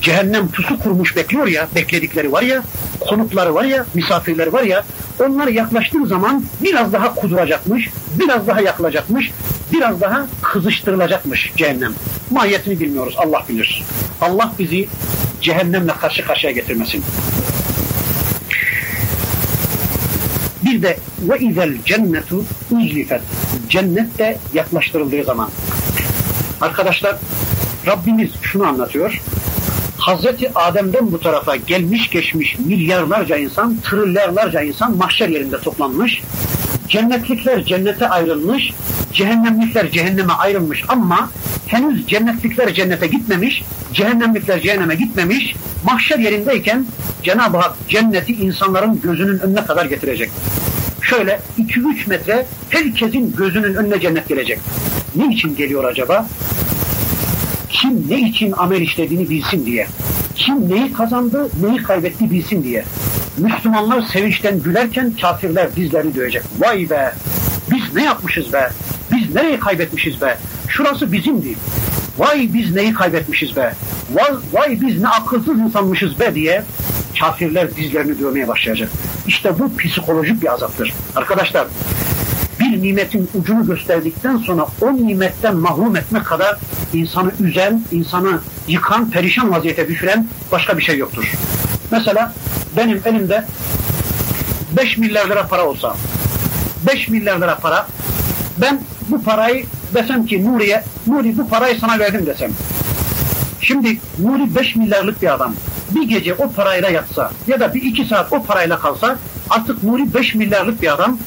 [0.00, 2.62] Cehennem pusu kurmuş bekliyor ya, bekledikleri var ya,
[3.00, 4.84] konukları var ya, misafirleri var ya,
[5.20, 7.88] onlar yaklaştığı zaman biraz daha kuduracakmış,
[8.18, 9.30] biraz daha yakılacakmış,
[9.72, 11.94] biraz daha kızıştırılacakmış cehennem.
[12.30, 13.82] Mahiyetini bilmiyoruz, Allah bilir.
[14.20, 14.88] Allah bizi
[15.40, 17.04] cehennemle karşı karşıya getirmesin.
[20.64, 23.22] Bir de ve izel cennetu uzlifet.
[23.68, 25.50] Cennet de yaklaştırıldığı zaman.
[26.60, 27.16] Arkadaşlar
[27.86, 29.20] Rabbimiz şunu anlatıyor.
[30.00, 36.22] Hazreti Adem'den bu tarafa gelmiş geçmiş milyarlarca insan, trilyarlarca insan mahşer yerinde toplanmış.
[36.88, 38.72] Cennetlikler cennete ayrılmış,
[39.12, 41.30] cehennemlikler cehenneme ayrılmış ama
[41.66, 45.54] henüz cennetlikler cennete gitmemiş, cehennemlikler cehenneme gitmemiş.
[45.84, 46.86] Mahşer yerindeyken
[47.22, 50.30] Cenab-ı Hak cenneti insanların gözünün önüne kadar getirecek.
[51.02, 54.58] Şöyle 2-3 metre herkesin gözünün önüne cennet gelecek.
[55.16, 56.26] Ne için geliyor acaba?
[57.72, 59.86] Kim ne için amel işlediğini bilsin diye.
[60.34, 62.84] Kim neyi kazandı, neyi kaybetti bilsin diye.
[63.38, 66.42] Müslümanlar sevinçten gülerken kafirler dizlerini dövecek.
[66.58, 67.12] Vay be!
[67.70, 68.70] Biz ne yapmışız be?
[69.12, 70.38] Biz nereyi kaybetmişiz be?
[70.68, 71.54] Şurası bizimdi.
[72.18, 73.74] Vay biz neyi kaybetmişiz be?
[74.12, 76.62] Vay, vay biz ne akılsız insanmışız be diye
[77.20, 78.90] kafirler dizlerini dövmeye başlayacak.
[79.26, 80.92] İşte bu psikolojik bir azaptır.
[81.16, 81.66] Arkadaşlar
[82.60, 86.58] bir nimetin ucunu gösterdikten sonra o nimetten mahrum etmek kadar
[86.92, 91.32] insanı üzen, insanı yıkan, perişan vaziyete düşüren başka bir şey yoktur.
[91.90, 92.34] Mesela
[92.76, 93.44] benim elimde
[94.76, 95.96] 5 milyar lira para olsa,
[96.86, 97.86] 5 milyar lira para,
[98.58, 102.50] ben bu parayı desem ki Nuri'ye, Nuri bu parayı sana verdim desem.
[103.60, 105.54] Şimdi Nuri 5 milyarlık bir adam.
[105.90, 109.18] Bir gece o parayla yatsa ya da bir iki saat o parayla kalsa
[109.50, 111.18] artık Nuri 5 milyarlık bir adam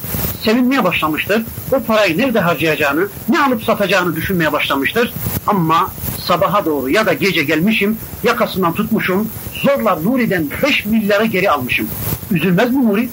[0.43, 1.43] sevinmeye başlamıştır.
[1.71, 5.13] O parayı nerede harcayacağını, ne alıp satacağını düşünmeye başlamıştır.
[5.47, 11.87] Ama sabaha doğru ya da gece gelmişim, yakasından tutmuşum, zorla Nuri'den 5 milyarı geri almışım.
[12.31, 13.09] Üzülmez mi Nuri?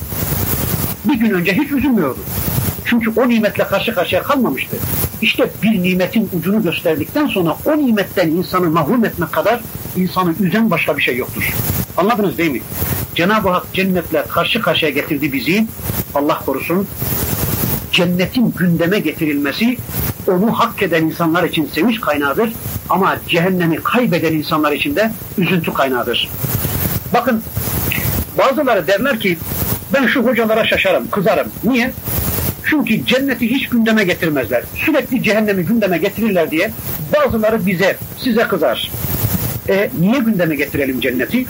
[1.04, 2.18] Bir gün önce hiç üzülmüyordu.
[2.84, 4.76] Çünkü o nimetle karşı karşıya kalmamıştı.
[5.22, 9.60] İşte bir nimetin ucunu gösterdikten sonra o nimetten insanı mahrum etmek kadar
[9.96, 11.54] insanı üzen başka bir şey yoktur.
[11.96, 12.60] Anladınız değil mi?
[13.20, 15.66] Cenab-ı Hak cennetle karşı karşıya getirdi bizi.
[16.14, 16.88] Allah korusun.
[17.92, 19.76] Cennetin gündeme getirilmesi
[20.26, 22.52] onu hak eden insanlar için sevinç kaynağıdır.
[22.88, 26.28] Ama cehennemi kaybeden insanlar için de üzüntü kaynağıdır.
[27.14, 27.42] Bakın
[28.38, 29.38] bazıları derler ki
[29.94, 31.48] ben şu hocalara şaşarım, kızarım.
[31.64, 31.92] Niye?
[32.64, 34.62] Çünkü cenneti hiç gündeme getirmezler.
[34.86, 36.70] Sürekli cehennemi gündeme getirirler diye
[37.16, 38.90] bazıları bize, size kızar.
[39.68, 41.46] E niye gündeme getirelim cenneti?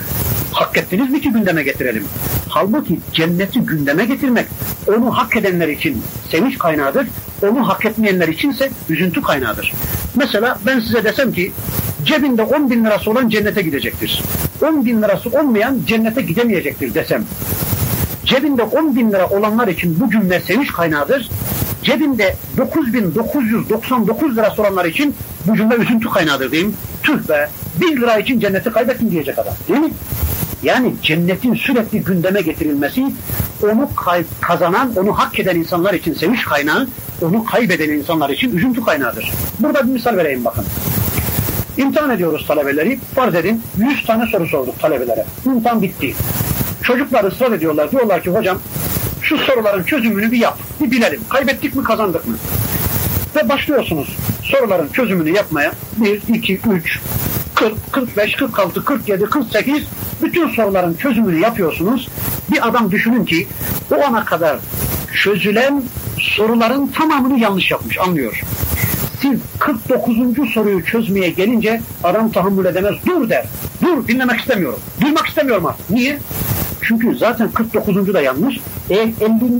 [0.51, 2.05] Hak ettiniz ki gündeme getirelim?
[2.49, 4.45] Halbuki cenneti gündeme getirmek
[4.87, 7.07] onu hak edenler için sevinç kaynağıdır.
[7.41, 9.73] Onu hak etmeyenler içinse üzüntü kaynağıdır.
[10.15, 11.51] Mesela ben size desem ki
[12.05, 14.23] cebinde 10 bin lirası olan cennete gidecektir.
[14.61, 17.25] 10 bin lirası olmayan cennete gidemeyecektir desem.
[18.25, 21.29] Cebinde 10 bin lira olanlar için bu cümle sevinç kaynağıdır.
[21.83, 25.15] Cebinde 9999 lirası olanlar için
[25.47, 26.75] bu cümle üzüntü kaynağıdır diyeyim.
[27.03, 27.49] Tüh be
[27.81, 29.91] 1 lira için cenneti kaybettin diyecek adam değil mi?
[30.63, 33.05] Yani cennetin sürekli gündeme getirilmesi
[33.63, 33.89] onu
[34.41, 36.87] kazanan, onu hak eden insanlar için sevinç kaynağı,
[37.21, 39.31] onu kaybeden insanlar için üzüntü kaynağıdır.
[39.59, 40.65] Burada bir misal vereyim bakın.
[41.77, 42.99] İmtihan ediyoruz talebeleri.
[43.15, 45.25] Farz edin 100 tane soru sorduk talebelere.
[45.45, 46.15] İmtihan bitti.
[46.83, 47.91] Çocuklar ısrar ediyorlar.
[47.91, 48.57] Diyorlar ki hocam
[49.21, 50.57] şu soruların çözümünü bir yap.
[50.81, 51.21] Bir bilelim.
[51.29, 52.35] Kaybettik mi kazandık mı?
[53.35, 55.71] Ve başlıyorsunuz soruların çözümünü yapmaya.
[55.97, 56.99] 1, 2, 3,
[57.55, 59.87] 40, 45, 46, 47, 48
[60.21, 62.09] bütün soruların çözümünü yapıyorsunuz.
[62.51, 63.47] Bir adam düşünün ki
[63.91, 64.59] o ana kadar
[65.23, 65.83] çözülen
[66.19, 68.41] soruların tamamını yanlış yapmış anlıyor.
[69.21, 70.17] Siz 49.
[70.53, 72.95] soruyu çözmeye gelince adam tahammül edemez.
[73.05, 73.45] Dur der.
[73.81, 74.79] Dur dinlemek istemiyorum.
[75.01, 75.89] Duymak istemiyorum artık.
[75.89, 76.19] Niye?
[76.81, 78.13] Çünkü zaten 49.
[78.13, 78.59] da yanlış.
[78.89, 79.09] Eğer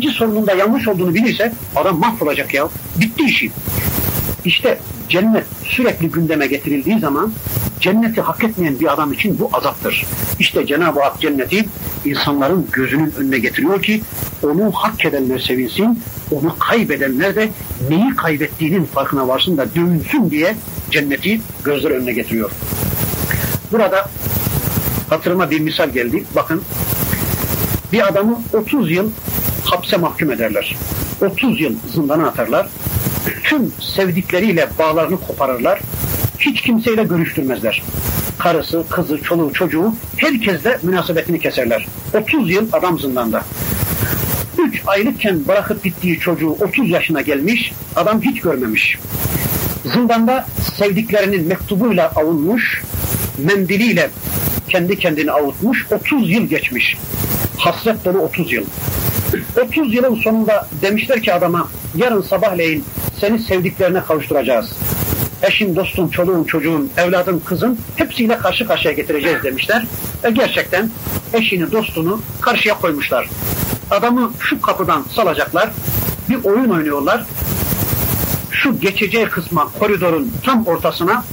[0.01, 0.11] 50.
[0.11, 2.67] sorunun da yanlış olduğunu bilirse adam mahvolacak ya.
[2.99, 3.51] Bitti işi.
[4.45, 4.79] İşte
[5.09, 7.33] cennet sürekli gündeme getirildiği zaman
[7.79, 10.05] cenneti hak etmeyen bir adam için bu azaptır.
[10.39, 11.65] İşte Cenab-ı Hak cenneti
[12.05, 14.01] insanların gözünün önüne getiriyor ki
[14.43, 15.99] onu hak edenler sevinsin,
[16.31, 17.49] onu kaybedenler de
[17.89, 20.55] neyi kaybettiğinin farkına varsın da dövünsün diye
[20.91, 22.51] cenneti gözler önüne getiriyor.
[23.71, 24.09] Burada
[25.09, 26.23] hatırıma bir misal geldi.
[26.35, 26.61] Bakın
[27.91, 29.11] bir adamı 30 yıl
[29.65, 30.75] hapse mahkum ederler.
[31.21, 32.67] 30 yıl zindana atarlar.
[33.51, 35.79] Tüm sevdikleriyle bağlarını koparırlar.
[36.39, 37.83] Hiç kimseyle görüştürmezler.
[38.39, 41.87] Karısı, kızı, çoluğu, çocuğu herkesle münasebetini keserler.
[42.13, 43.43] 30 yıl adam zindanda.
[44.57, 48.97] 3 aylıkken bırakıp gittiği çocuğu 30 yaşına gelmiş, adam hiç görmemiş.
[49.85, 50.45] Zindanda
[50.77, 52.83] sevdiklerinin mektubuyla avunmuş,
[53.37, 54.09] mendiliyle
[54.69, 56.97] kendi kendini avutmuş, 30 yıl geçmiş.
[57.57, 58.65] Hasret dolu 30 yıl.
[59.65, 62.85] 30 yılın sonunda demişler ki adama yarın sabahleyin
[63.21, 64.77] seni sevdiklerine kavuşturacağız.
[65.43, 69.85] Eşin, dostun, çoluğun, çocuğun, evladın, kızın hepsiyle karşı karşıya getireceğiz demişler.
[70.23, 70.89] Ve gerçekten
[71.33, 73.29] eşini, dostunu karşıya koymuşlar.
[73.91, 75.69] Adamı şu kapıdan salacaklar.
[76.29, 77.25] Bir oyun oynuyorlar.
[78.51, 81.23] Şu geçeceği kısma, koridorun tam ortasına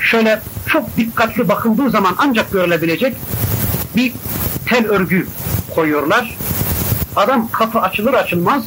[0.00, 3.16] şöyle çok dikkatli bakıldığı zaman ancak görülebilecek
[3.96, 4.12] bir
[4.66, 5.26] tel örgü
[5.74, 6.36] koyuyorlar.
[7.16, 8.64] Adam kapı açılır açılmaz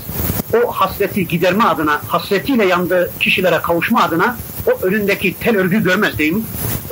[0.54, 6.34] o hasreti giderme adına, hasretiyle yandığı kişilere kavuşma adına o önündeki tel örgü görmez değil
[6.34, 6.42] mi?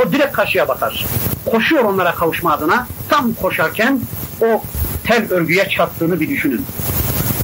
[0.05, 1.05] O direkt karşıya bakar.
[1.45, 2.87] Koşuyor onlara kavuşma adına.
[3.09, 3.99] Tam koşarken
[4.41, 4.63] o
[5.03, 6.65] tel örgüye çarptığını bir düşünün.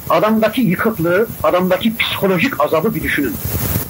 [0.09, 3.36] Adamdaki yıkıklığı, adamdaki psikolojik azabı bir düşünün.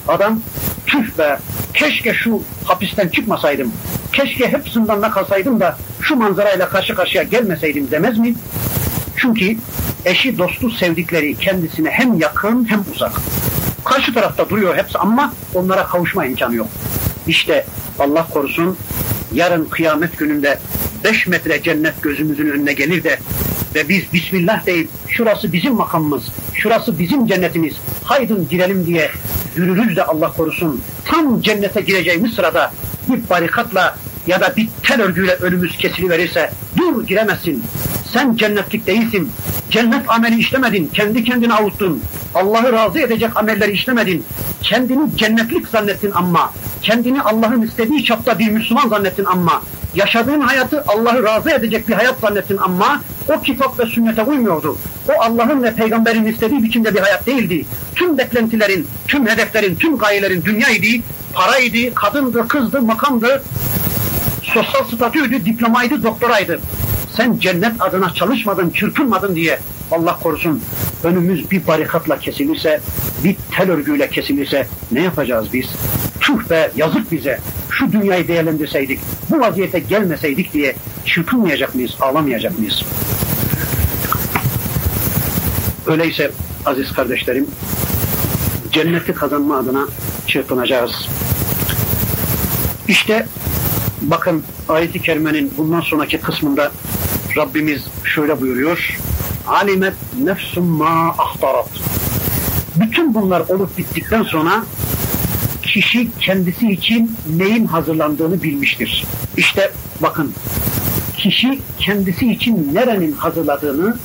[0.07, 0.41] Adam
[0.87, 1.39] tüh be
[1.73, 3.73] keşke şu hapisten çıkmasaydım.
[4.13, 8.35] Keşke hep zindanda kalsaydım da şu manzarayla karşı karşıya gelmeseydim demez mi?
[9.17, 9.57] Çünkü
[10.05, 13.11] eşi, dostu, sevdikleri kendisine hem yakın hem uzak.
[13.85, 16.67] Karşı tarafta duruyor hepsi ama onlara kavuşma imkanı yok.
[17.27, 17.65] İşte
[17.99, 18.77] Allah korusun
[19.33, 20.59] yarın kıyamet gününde
[21.03, 23.19] 5 metre cennet gözümüzün önüne gelir de
[23.75, 26.23] ve biz Bismillah deyip şurası bizim makamımız,
[26.53, 29.11] şurası bizim cennetimiz, haydın girelim diye
[29.55, 32.71] yürürüz de Allah korusun tam cennete gireceğimiz sırada
[33.09, 33.97] bir barikatla
[34.27, 37.63] ya da bir tel örgüyle önümüz kesiliverirse dur giremezsin.
[38.13, 39.31] Sen cennetlik değilsin.
[39.69, 40.89] Cennet ameli işlemedin.
[40.93, 42.03] Kendi kendine avuttun.
[42.35, 44.25] Allah'ı razı edecek amelleri işlemedin.
[44.61, 49.61] Kendini cennetlik zannettin ama kendini Allah'ın istediği çapta bir Müslüman zannettin ama
[49.95, 54.77] yaşadığın hayatı Allah'ı razı edecek bir hayat zannettin ama o kitap ve sünnete uymuyordu.
[55.09, 57.65] O Allah'ın ve peygamberin istediği biçimde bir hayat değildi.
[57.95, 61.03] Tüm beklentilerin, tüm hedeflerin, tüm gayelerin dünyaydı,
[61.33, 63.43] paraydı, kadındı, kızdı, makamdı,
[64.43, 66.59] sosyal statüydü, diplomaydı, doktoraydı.
[67.17, 69.59] Sen cennet adına çalışmadın, çırpınmadın diye
[69.91, 70.61] Allah korusun
[71.03, 72.81] önümüz bir barikatla kesilirse,
[73.23, 75.65] bir tel örgüyle kesilirse ne yapacağız biz?
[76.19, 77.39] Tüh be yazık bize.
[77.71, 78.99] Şu dünyayı değerlendirseydik,
[79.29, 82.83] bu vaziyete gelmeseydik diye çırpınmayacak mıyız, ağlamayacak mıyız?
[85.87, 86.31] Öyleyse
[86.65, 87.47] aziz kardeşlerim,
[88.71, 89.87] cenneti kazanma adına
[90.27, 91.07] çırpınacağız.
[92.87, 93.27] İşte
[94.01, 96.71] bakın ayet-i kerimenin bundan sonraki kısmında
[97.37, 98.97] Rabbimiz şöyle buyuruyor.
[99.47, 99.93] Alimet
[100.23, 101.69] nefsum ma ahtarat.
[102.75, 104.63] Bütün bunlar olup bittikten sonra
[105.63, 109.05] kişi kendisi için neyin hazırlandığını bilmiştir.
[109.37, 109.71] İşte
[110.01, 110.33] bakın
[111.17, 113.97] kişi kendisi için nerenin hazırladığını,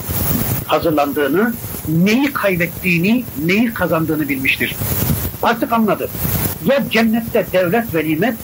[0.66, 1.54] hazırlandığını,
[1.88, 4.76] neyi kaybettiğini, neyi kazandığını bilmiştir.
[5.42, 6.08] Artık anladı.
[6.64, 8.34] Ya cennette devlet ve nimet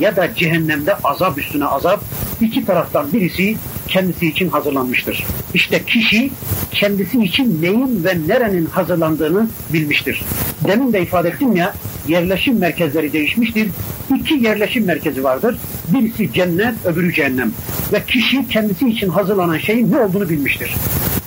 [0.00, 2.00] ya da cehennemde azap üstüne azap
[2.40, 3.56] iki taraftan birisi
[3.88, 5.24] kendisi için hazırlanmıştır.
[5.54, 6.30] İşte kişi
[6.70, 10.22] kendisi için neyin ve nerenin hazırlandığını bilmiştir.
[10.68, 11.74] Demin de ifade ettim ya
[12.08, 13.68] yerleşim merkezleri değişmiştir.
[14.16, 15.58] İki yerleşim merkezi vardır.
[15.88, 17.52] Birisi cennet, öbürü cehennem.
[17.92, 20.74] Ve kişi kendisi için hazırlanan şeyin ne olduğunu bilmiştir.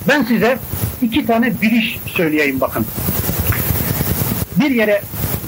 [0.08, 0.58] Ben size
[1.02, 2.86] iki tane biliş söyleyeyim bakın.
[4.60, 5.02] Bir yere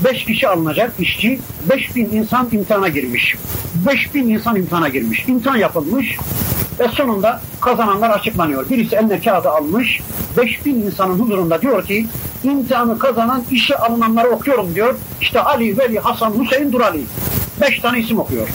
[0.04, 1.40] beş kişi alınacak işçi,
[1.70, 3.36] beş bin insan imtihana girmiş.
[3.86, 5.24] Beş bin insan imtihana girmiş.
[5.28, 6.16] İmtihan yapılmış
[6.80, 8.70] ve sonunda kazananlar açıklanıyor.
[8.70, 10.00] Birisi eline kağıdı almış,
[10.36, 12.06] beş bin insanın huzurunda diyor ki
[12.44, 14.94] imtihanı kazanan işe alınanları okuyorum diyor.
[15.20, 17.00] İşte Ali, Veli, Hasan, Hüseyin, Durali.
[17.60, 18.48] Beş tane isim okuyor.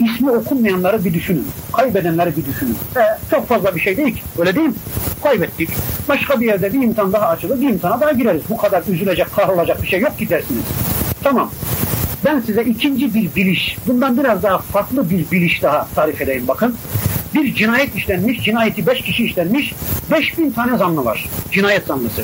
[0.00, 1.46] İsmi okunmayanları bir düşünün.
[1.72, 2.76] Kaybedenleri bir düşünün.
[2.96, 4.22] E, çok fazla bir şey değil ki.
[4.38, 4.74] Öyle değil mi?
[5.22, 5.68] Kaybettik.
[6.08, 8.42] Başka bir yerde bir imtihan daha açılır, bir imtihana daha gireriz.
[8.50, 10.64] Bu kadar üzülecek, kahrolacak bir şey yok ki dersiniz.
[11.22, 11.50] Tamam.
[12.24, 16.76] Ben size ikinci bir biliş, bundan biraz daha farklı bir biliş daha tarif edeyim bakın.
[17.34, 19.74] Bir cinayet işlenmiş, cinayeti beş kişi işlenmiş,
[20.10, 21.28] beş bin tane zanlı var.
[21.52, 22.22] Cinayet zanlısı.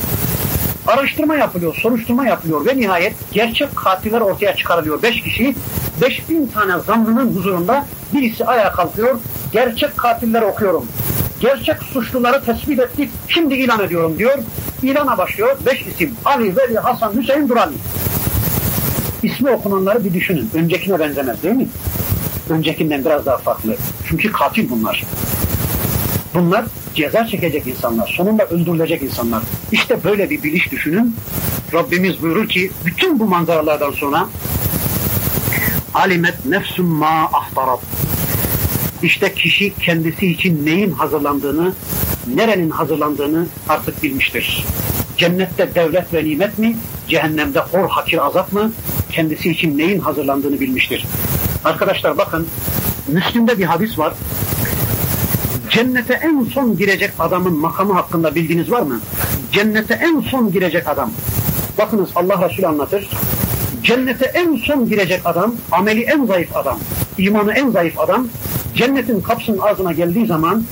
[0.86, 5.02] Araştırma yapılıyor, soruşturma yapılıyor ve nihayet gerçek katiller ortaya çıkarılıyor.
[5.02, 5.54] Beş kişi,
[6.02, 9.18] beş bin tane zanlının huzurunda birisi ayağa kalkıyor.
[9.52, 10.86] Gerçek katilleri okuyorum.
[11.40, 14.38] Gerçek suçluları tespit ettik, şimdi ilan ediyorum diyor.
[14.82, 15.56] İlana başlıyor.
[15.66, 16.14] Beş isim.
[16.24, 17.74] Ali, Veli, Hasan, Hüseyin, Durali.
[19.22, 20.50] İsmi okunanları bir düşünün.
[20.54, 21.68] Öncekine benzemez değil mi?
[22.50, 23.76] Öncekinden biraz daha farklı.
[24.08, 25.04] Çünkü katil bunlar.
[26.36, 26.64] Bunlar
[26.94, 28.14] ceza çekecek insanlar.
[28.16, 29.42] Sonunda öldürülecek insanlar.
[29.72, 31.16] İşte böyle bir biliş düşünün.
[31.72, 34.28] Rabbimiz buyurur ki bütün bu manzaralardan sonra
[35.94, 37.80] alimet nefsum ma ahtarat.
[39.02, 41.72] İşte kişi kendisi için neyin hazırlandığını,
[42.34, 44.64] nerenin hazırlandığını artık bilmiştir.
[45.16, 46.76] Cennette devlet ve nimet mi,
[47.08, 48.72] cehennemde hor hakir azap mı,
[49.10, 51.04] kendisi için neyin hazırlandığını bilmiştir.
[51.64, 52.48] Arkadaşlar bakın,
[53.08, 54.14] Müslüm'de bir hadis var.
[55.70, 59.00] Cennete en son girecek adamın makamı hakkında bildiğiniz var mı?
[59.52, 61.10] Cennete en son girecek adam.
[61.78, 63.08] Bakınız Allah Resulü anlatır.
[63.82, 66.78] Cennete en son girecek adam, ameli en zayıf adam,
[67.18, 68.28] imanı en zayıf adam,
[68.74, 70.64] cennetin kapısının ağzına geldiği zaman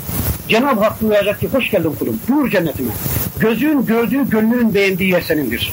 [0.49, 2.93] Cenab-ı Hak duyacak ki hoş geldin kulum, buyur cennetime.
[3.41, 5.73] Gözün gördüğü, gönlünün beğendiği yer senindir.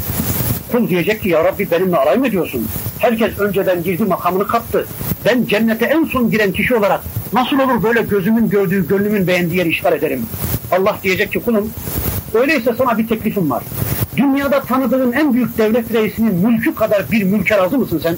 [0.72, 2.68] Kul diyecek ki ya Rabbi benimle alay mı ediyorsun?
[3.02, 4.86] Herkes önceden girdi makamını kaptı.
[5.26, 7.02] Ben cennete en son giren kişi olarak
[7.34, 10.26] nasıl olur böyle gözümün gördüğü, gönlümün beğendiği yeri işgal ederim?
[10.72, 11.72] Allah diyecek ki kulum
[12.34, 13.64] öyleyse sana bir teklifim var.
[14.18, 18.18] Dünyada tanıdığın en büyük devlet reisinin mülkü kadar bir mülke razı mısın sen?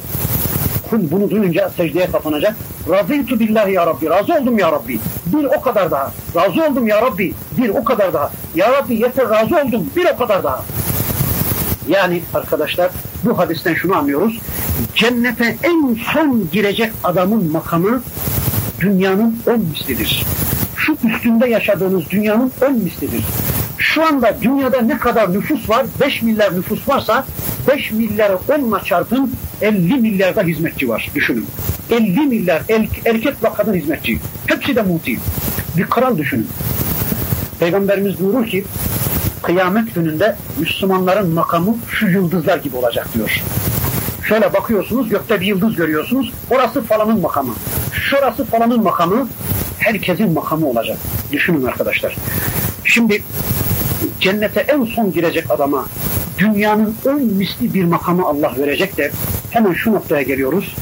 [0.90, 2.56] Kul bunu duyunca secdeye kapanacak.
[2.90, 4.10] Razıytu billahi ya Rabbi.
[4.10, 5.00] Razı oldum ya Rabbi.
[5.26, 6.12] Bir o kadar daha.
[6.36, 7.34] Razı oldum ya Rabbi.
[7.58, 8.32] Bir o kadar daha.
[8.56, 9.90] Ya Rabbi yeter razı oldum.
[9.96, 10.64] Bir o kadar daha.
[11.90, 12.92] Yani arkadaşlar
[13.26, 14.40] bu hadisten şunu anlıyoruz.
[14.96, 18.04] Cennete en son girecek adamın makamı
[18.80, 20.26] dünyanın on mislidir.
[20.76, 23.24] Şu üstünde yaşadığınız dünyanın on mislidir.
[23.78, 25.86] Şu anda dünyada ne kadar nüfus var?
[26.02, 27.26] 5 milyar nüfus varsa
[27.68, 31.12] 5 milyarı 10'la çarpın 50 milyarda hizmetçi var.
[31.16, 31.48] Düşünün.
[31.92, 32.62] 50 milyar
[33.06, 34.20] erkek ve kadın hizmetçi.
[34.48, 35.20] Hepsi de muti.
[35.78, 36.48] Bir kral düşünün.
[37.60, 38.66] Peygamberimiz buyurur ki
[39.44, 43.44] kıyamet gününde Müslümanların makamı şu yıldızlar gibi olacak diyor.
[44.28, 46.34] Şöyle bakıyorsunuz gökte bir yıldız görüyorsunuz.
[46.50, 47.54] Orası falanın makamı.
[47.94, 49.28] Şurası falanın makamı.
[49.80, 50.98] Herkesin makamı olacak.
[51.32, 52.16] Düşünün arkadaşlar.
[52.86, 53.24] Şimdi
[54.20, 55.86] cennete en son girecek adama
[56.38, 59.12] dünyanın ön misli bir makamı Allah verecek de
[59.52, 60.76] hemen şu noktaya geliyoruz.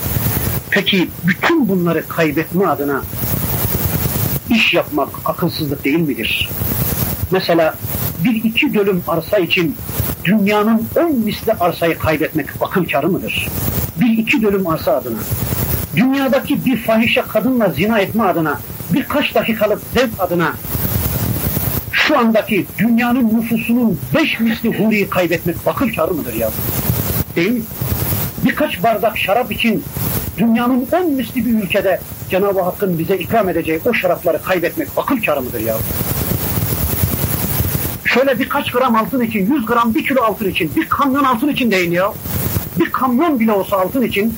[0.72, 3.02] Peki bütün bunları kaybetme adına
[4.50, 6.50] iş yapmak akılsızlık değil midir?
[7.32, 7.76] Mesela
[8.24, 9.76] bir iki dönüm arsa için
[10.26, 13.48] dünyanın ön misli arsayı kaybetmek akıl karı mıdır?
[14.00, 15.20] Bir iki dönüm arsa adına,
[15.96, 18.60] dünyadaki bir fahişe kadınla zina etme adına,
[18.94, 20.54] birkaç dakikalık zevk adına
[21.92, 26.50] şu andaki dünyanın nüfusunun beş misli huriyi kaybetmek akıl karı mıdır ya?
[27.36, 27.64] Değil?
[28.46, 29.84] Birkaç bardak şarap için
[30.38, 32.00] dünyanın on misli bir ülkede
[32.30, 35.76] Cenab-ı Hakk'ın bize ikram edeceği o şarapları kaybetmek akıl karı mıdır ya?
[38.14, 41.72] Şöyle birkaç gram altın için, yüz gram, bir kilo altın için, bir kamyon altın için
[41.72, 42.14] değil ya.
[42.80, 44.38] Bir kamyon bile olsa altın için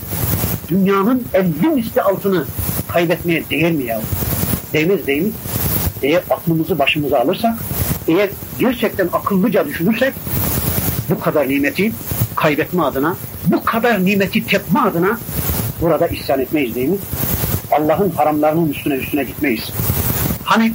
[0.69, 2.45] dünyanın elli misli altını
[2.87, 4.01] kaybetmeye değer mi ya?
[4.73, 5.31] Değmez değil mi?
[6.03, 7.55] Eğer aklımızı başımıza alırsak,
[8.07, 10.13] eğer gerçekten akıllıca düşünürsek
[11.09, 11.91] bu kadar nimeti
[12.35, 13.15] kaybetme adına,
[13.45, 15.19] bu kadar nimeti tepme adına
[15.81, 16.97] burada isyan etmeyiz değil mi?
[17.71, 19.71] Allah'ın haramlarının üstüne üstüne gitmeyiz.
[20.43, 20.73] Hani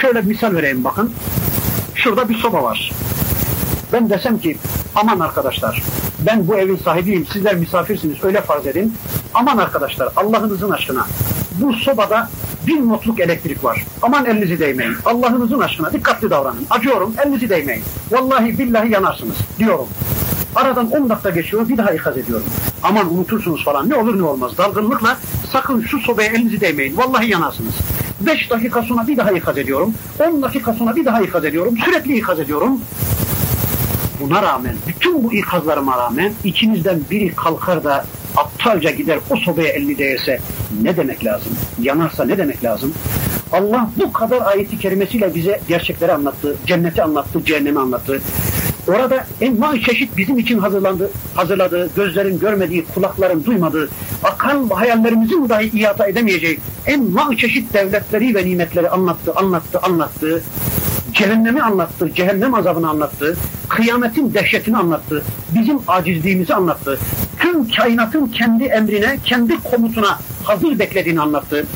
[0.00, 1.12] şöyle bir misal vereyim bakın.
[1.94, 2.92] Şurada bir soba var.
[3.92, 4.56] Ben desem ki
[4.94, 5.82] aman arkadaşlar
[6.26, 8.94] ben bu evin sahibiyim sizler misafirsiniz öyle farz edin.
[9.34, 11.06] Aman arkadaşlar Allah'ınızın aşkına
[11.60, 12.28] bu sobada
[12.66, 13.84] bin notluk elektrik var.
[14.02, 14.96] Aman elinizi değmeyin.
[15.04, 16.66] Allah'ınızın aşkına dikkatli davranın.
[16.70, 17.84] Acıyorum elinizi değmeyin.
[18.10, 19.88] Vallahi billahi yanarsınız diyorum.
[20.54, 22.46] Aradan 10 dakika geçiyor bir daha ikaz ediyorum.
[22.82, 24.58] Aman unutursunuz falan ne olur ne olmaz.
[24.58, 25.16] Dalgınlıkla
[25.52, 26.96] sakın şu sobaya elinizi değmeyin.
[26.96, 27.74] Vallahi yanarsınız.
[28.20, 29.94] 5 dakika sonra bir daha ikaz ediyorum.
[30.28, 31.74] 10 dakika sonra bir daha ikaz ediyorum.
[31.84, 32.80] Sürekli ikaz ediyorum.
[34.20, 38.04] Buna rağmen, bütün bu ikazlarıma rağmen içinizden biri kalkar da
[38.36, 40.40] aptalca gider o sobaya elini değse
[40.82, 41.52] ne demek lazım?
[41.80, 42.94] Yanarsa ne demek lazım?
[43.52, 48.22] Allah bu kadar ayeti kerimesiyle bize gerçekleri anlattı, cenneti anlattı, cehennemi anlattı.
[48.88, 53.88] Orada enva çeşit bizim için hazırlandı, hazırladığı, gözlerin görmediği, kulakların duymadığı,
[54.22, 60.42] akıl hayallerimizin dahi iade edemeyeceği enva çeşit devletleri ve nimetleri anlattı, anlattı, anlattı.
[61.12, 63.36] Cehennemi anlattı, cehennem azabını anlattı,
[63.68, 65.24] kıyametin dehşetini anlattı,
[65.54, 66.98] bizim acizliğimizi anlattı.
[67.54, 71.66] Allah'ın kainatın kendi emrine, kendi komutuna hazır beklediğini anlattı.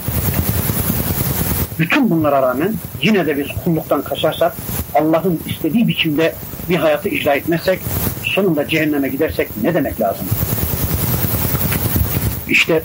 [1.78, 4.56] Bütün bunlara rağmen yine de biz kulluktan kaçarsak,
[4.94, 6.34] Allah'ın istediği biçimde
[6.68, 7.80] bir hayatı icra etmezsek,
[8.24, 10.26] sonunda cehenneme gidersek ne demek lazım?
[12.48, 12.82] İşte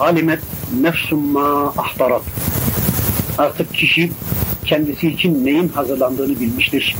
[0.00, 0.40] alimet
[0.80, 2.22] nefsum ma ahtarat.
[3.38, 4.12] Artık kişi
[4.64, 6.96] kendisi için neyin hazırlandığını bilmiştir.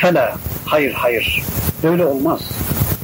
[0.00, 1.42] Fela, hayır hayır,
[1.82, 2.40] böyle olmaz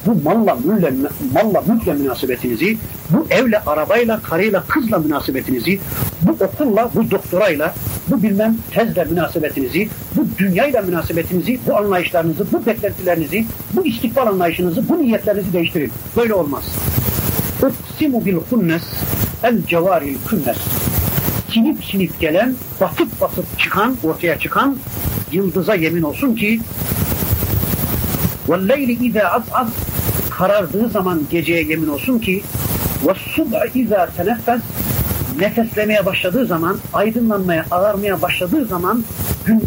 [0.05, 0.93] Bu malla mülle,
[1.33, 2.77] malla mülkle münasebetinizi,
[3.09, 5.79] bu evle, arabayla, karıyla, kızla münasebetinizi,
[6.21, 7.73] bu okulla, bu doktorayla,
[8.07, 14.97] bu bilmem tezle münasebetinizi, bu dünyayla münasebetinizi, bu anlayışlarınızı, bu beklentilerinizi, bu istikbal anlayışınızı, bu
[14.97, 15.91] niyetlerinizi değiştirin.
[16.17, 16.63] Böyle olmaz.
[17.61, 18.83] Uksimu bil hunnes
[19.43, 20.57] el cevaril künnes.
[21.53, 24.77] Sinip sinip gelen, batıp batıp çıkan, ortaya çıkan
[25.31, 26.59] yıldıza yemin olsun ki
[28.47, 29.67] وَالْلَيْلِ اِذَا azaz
[30.39, 32.43] karardığı zaman geceye yemin olsun ki
[33.05, 34.61] وَالصُّبْعِ اِذَا teneffes
[35.39, 39.03] nefeslemeye başladığı zaman, aydınlanmaya, ağarmaya başladığı zaman,
[39.45, 39.63] gün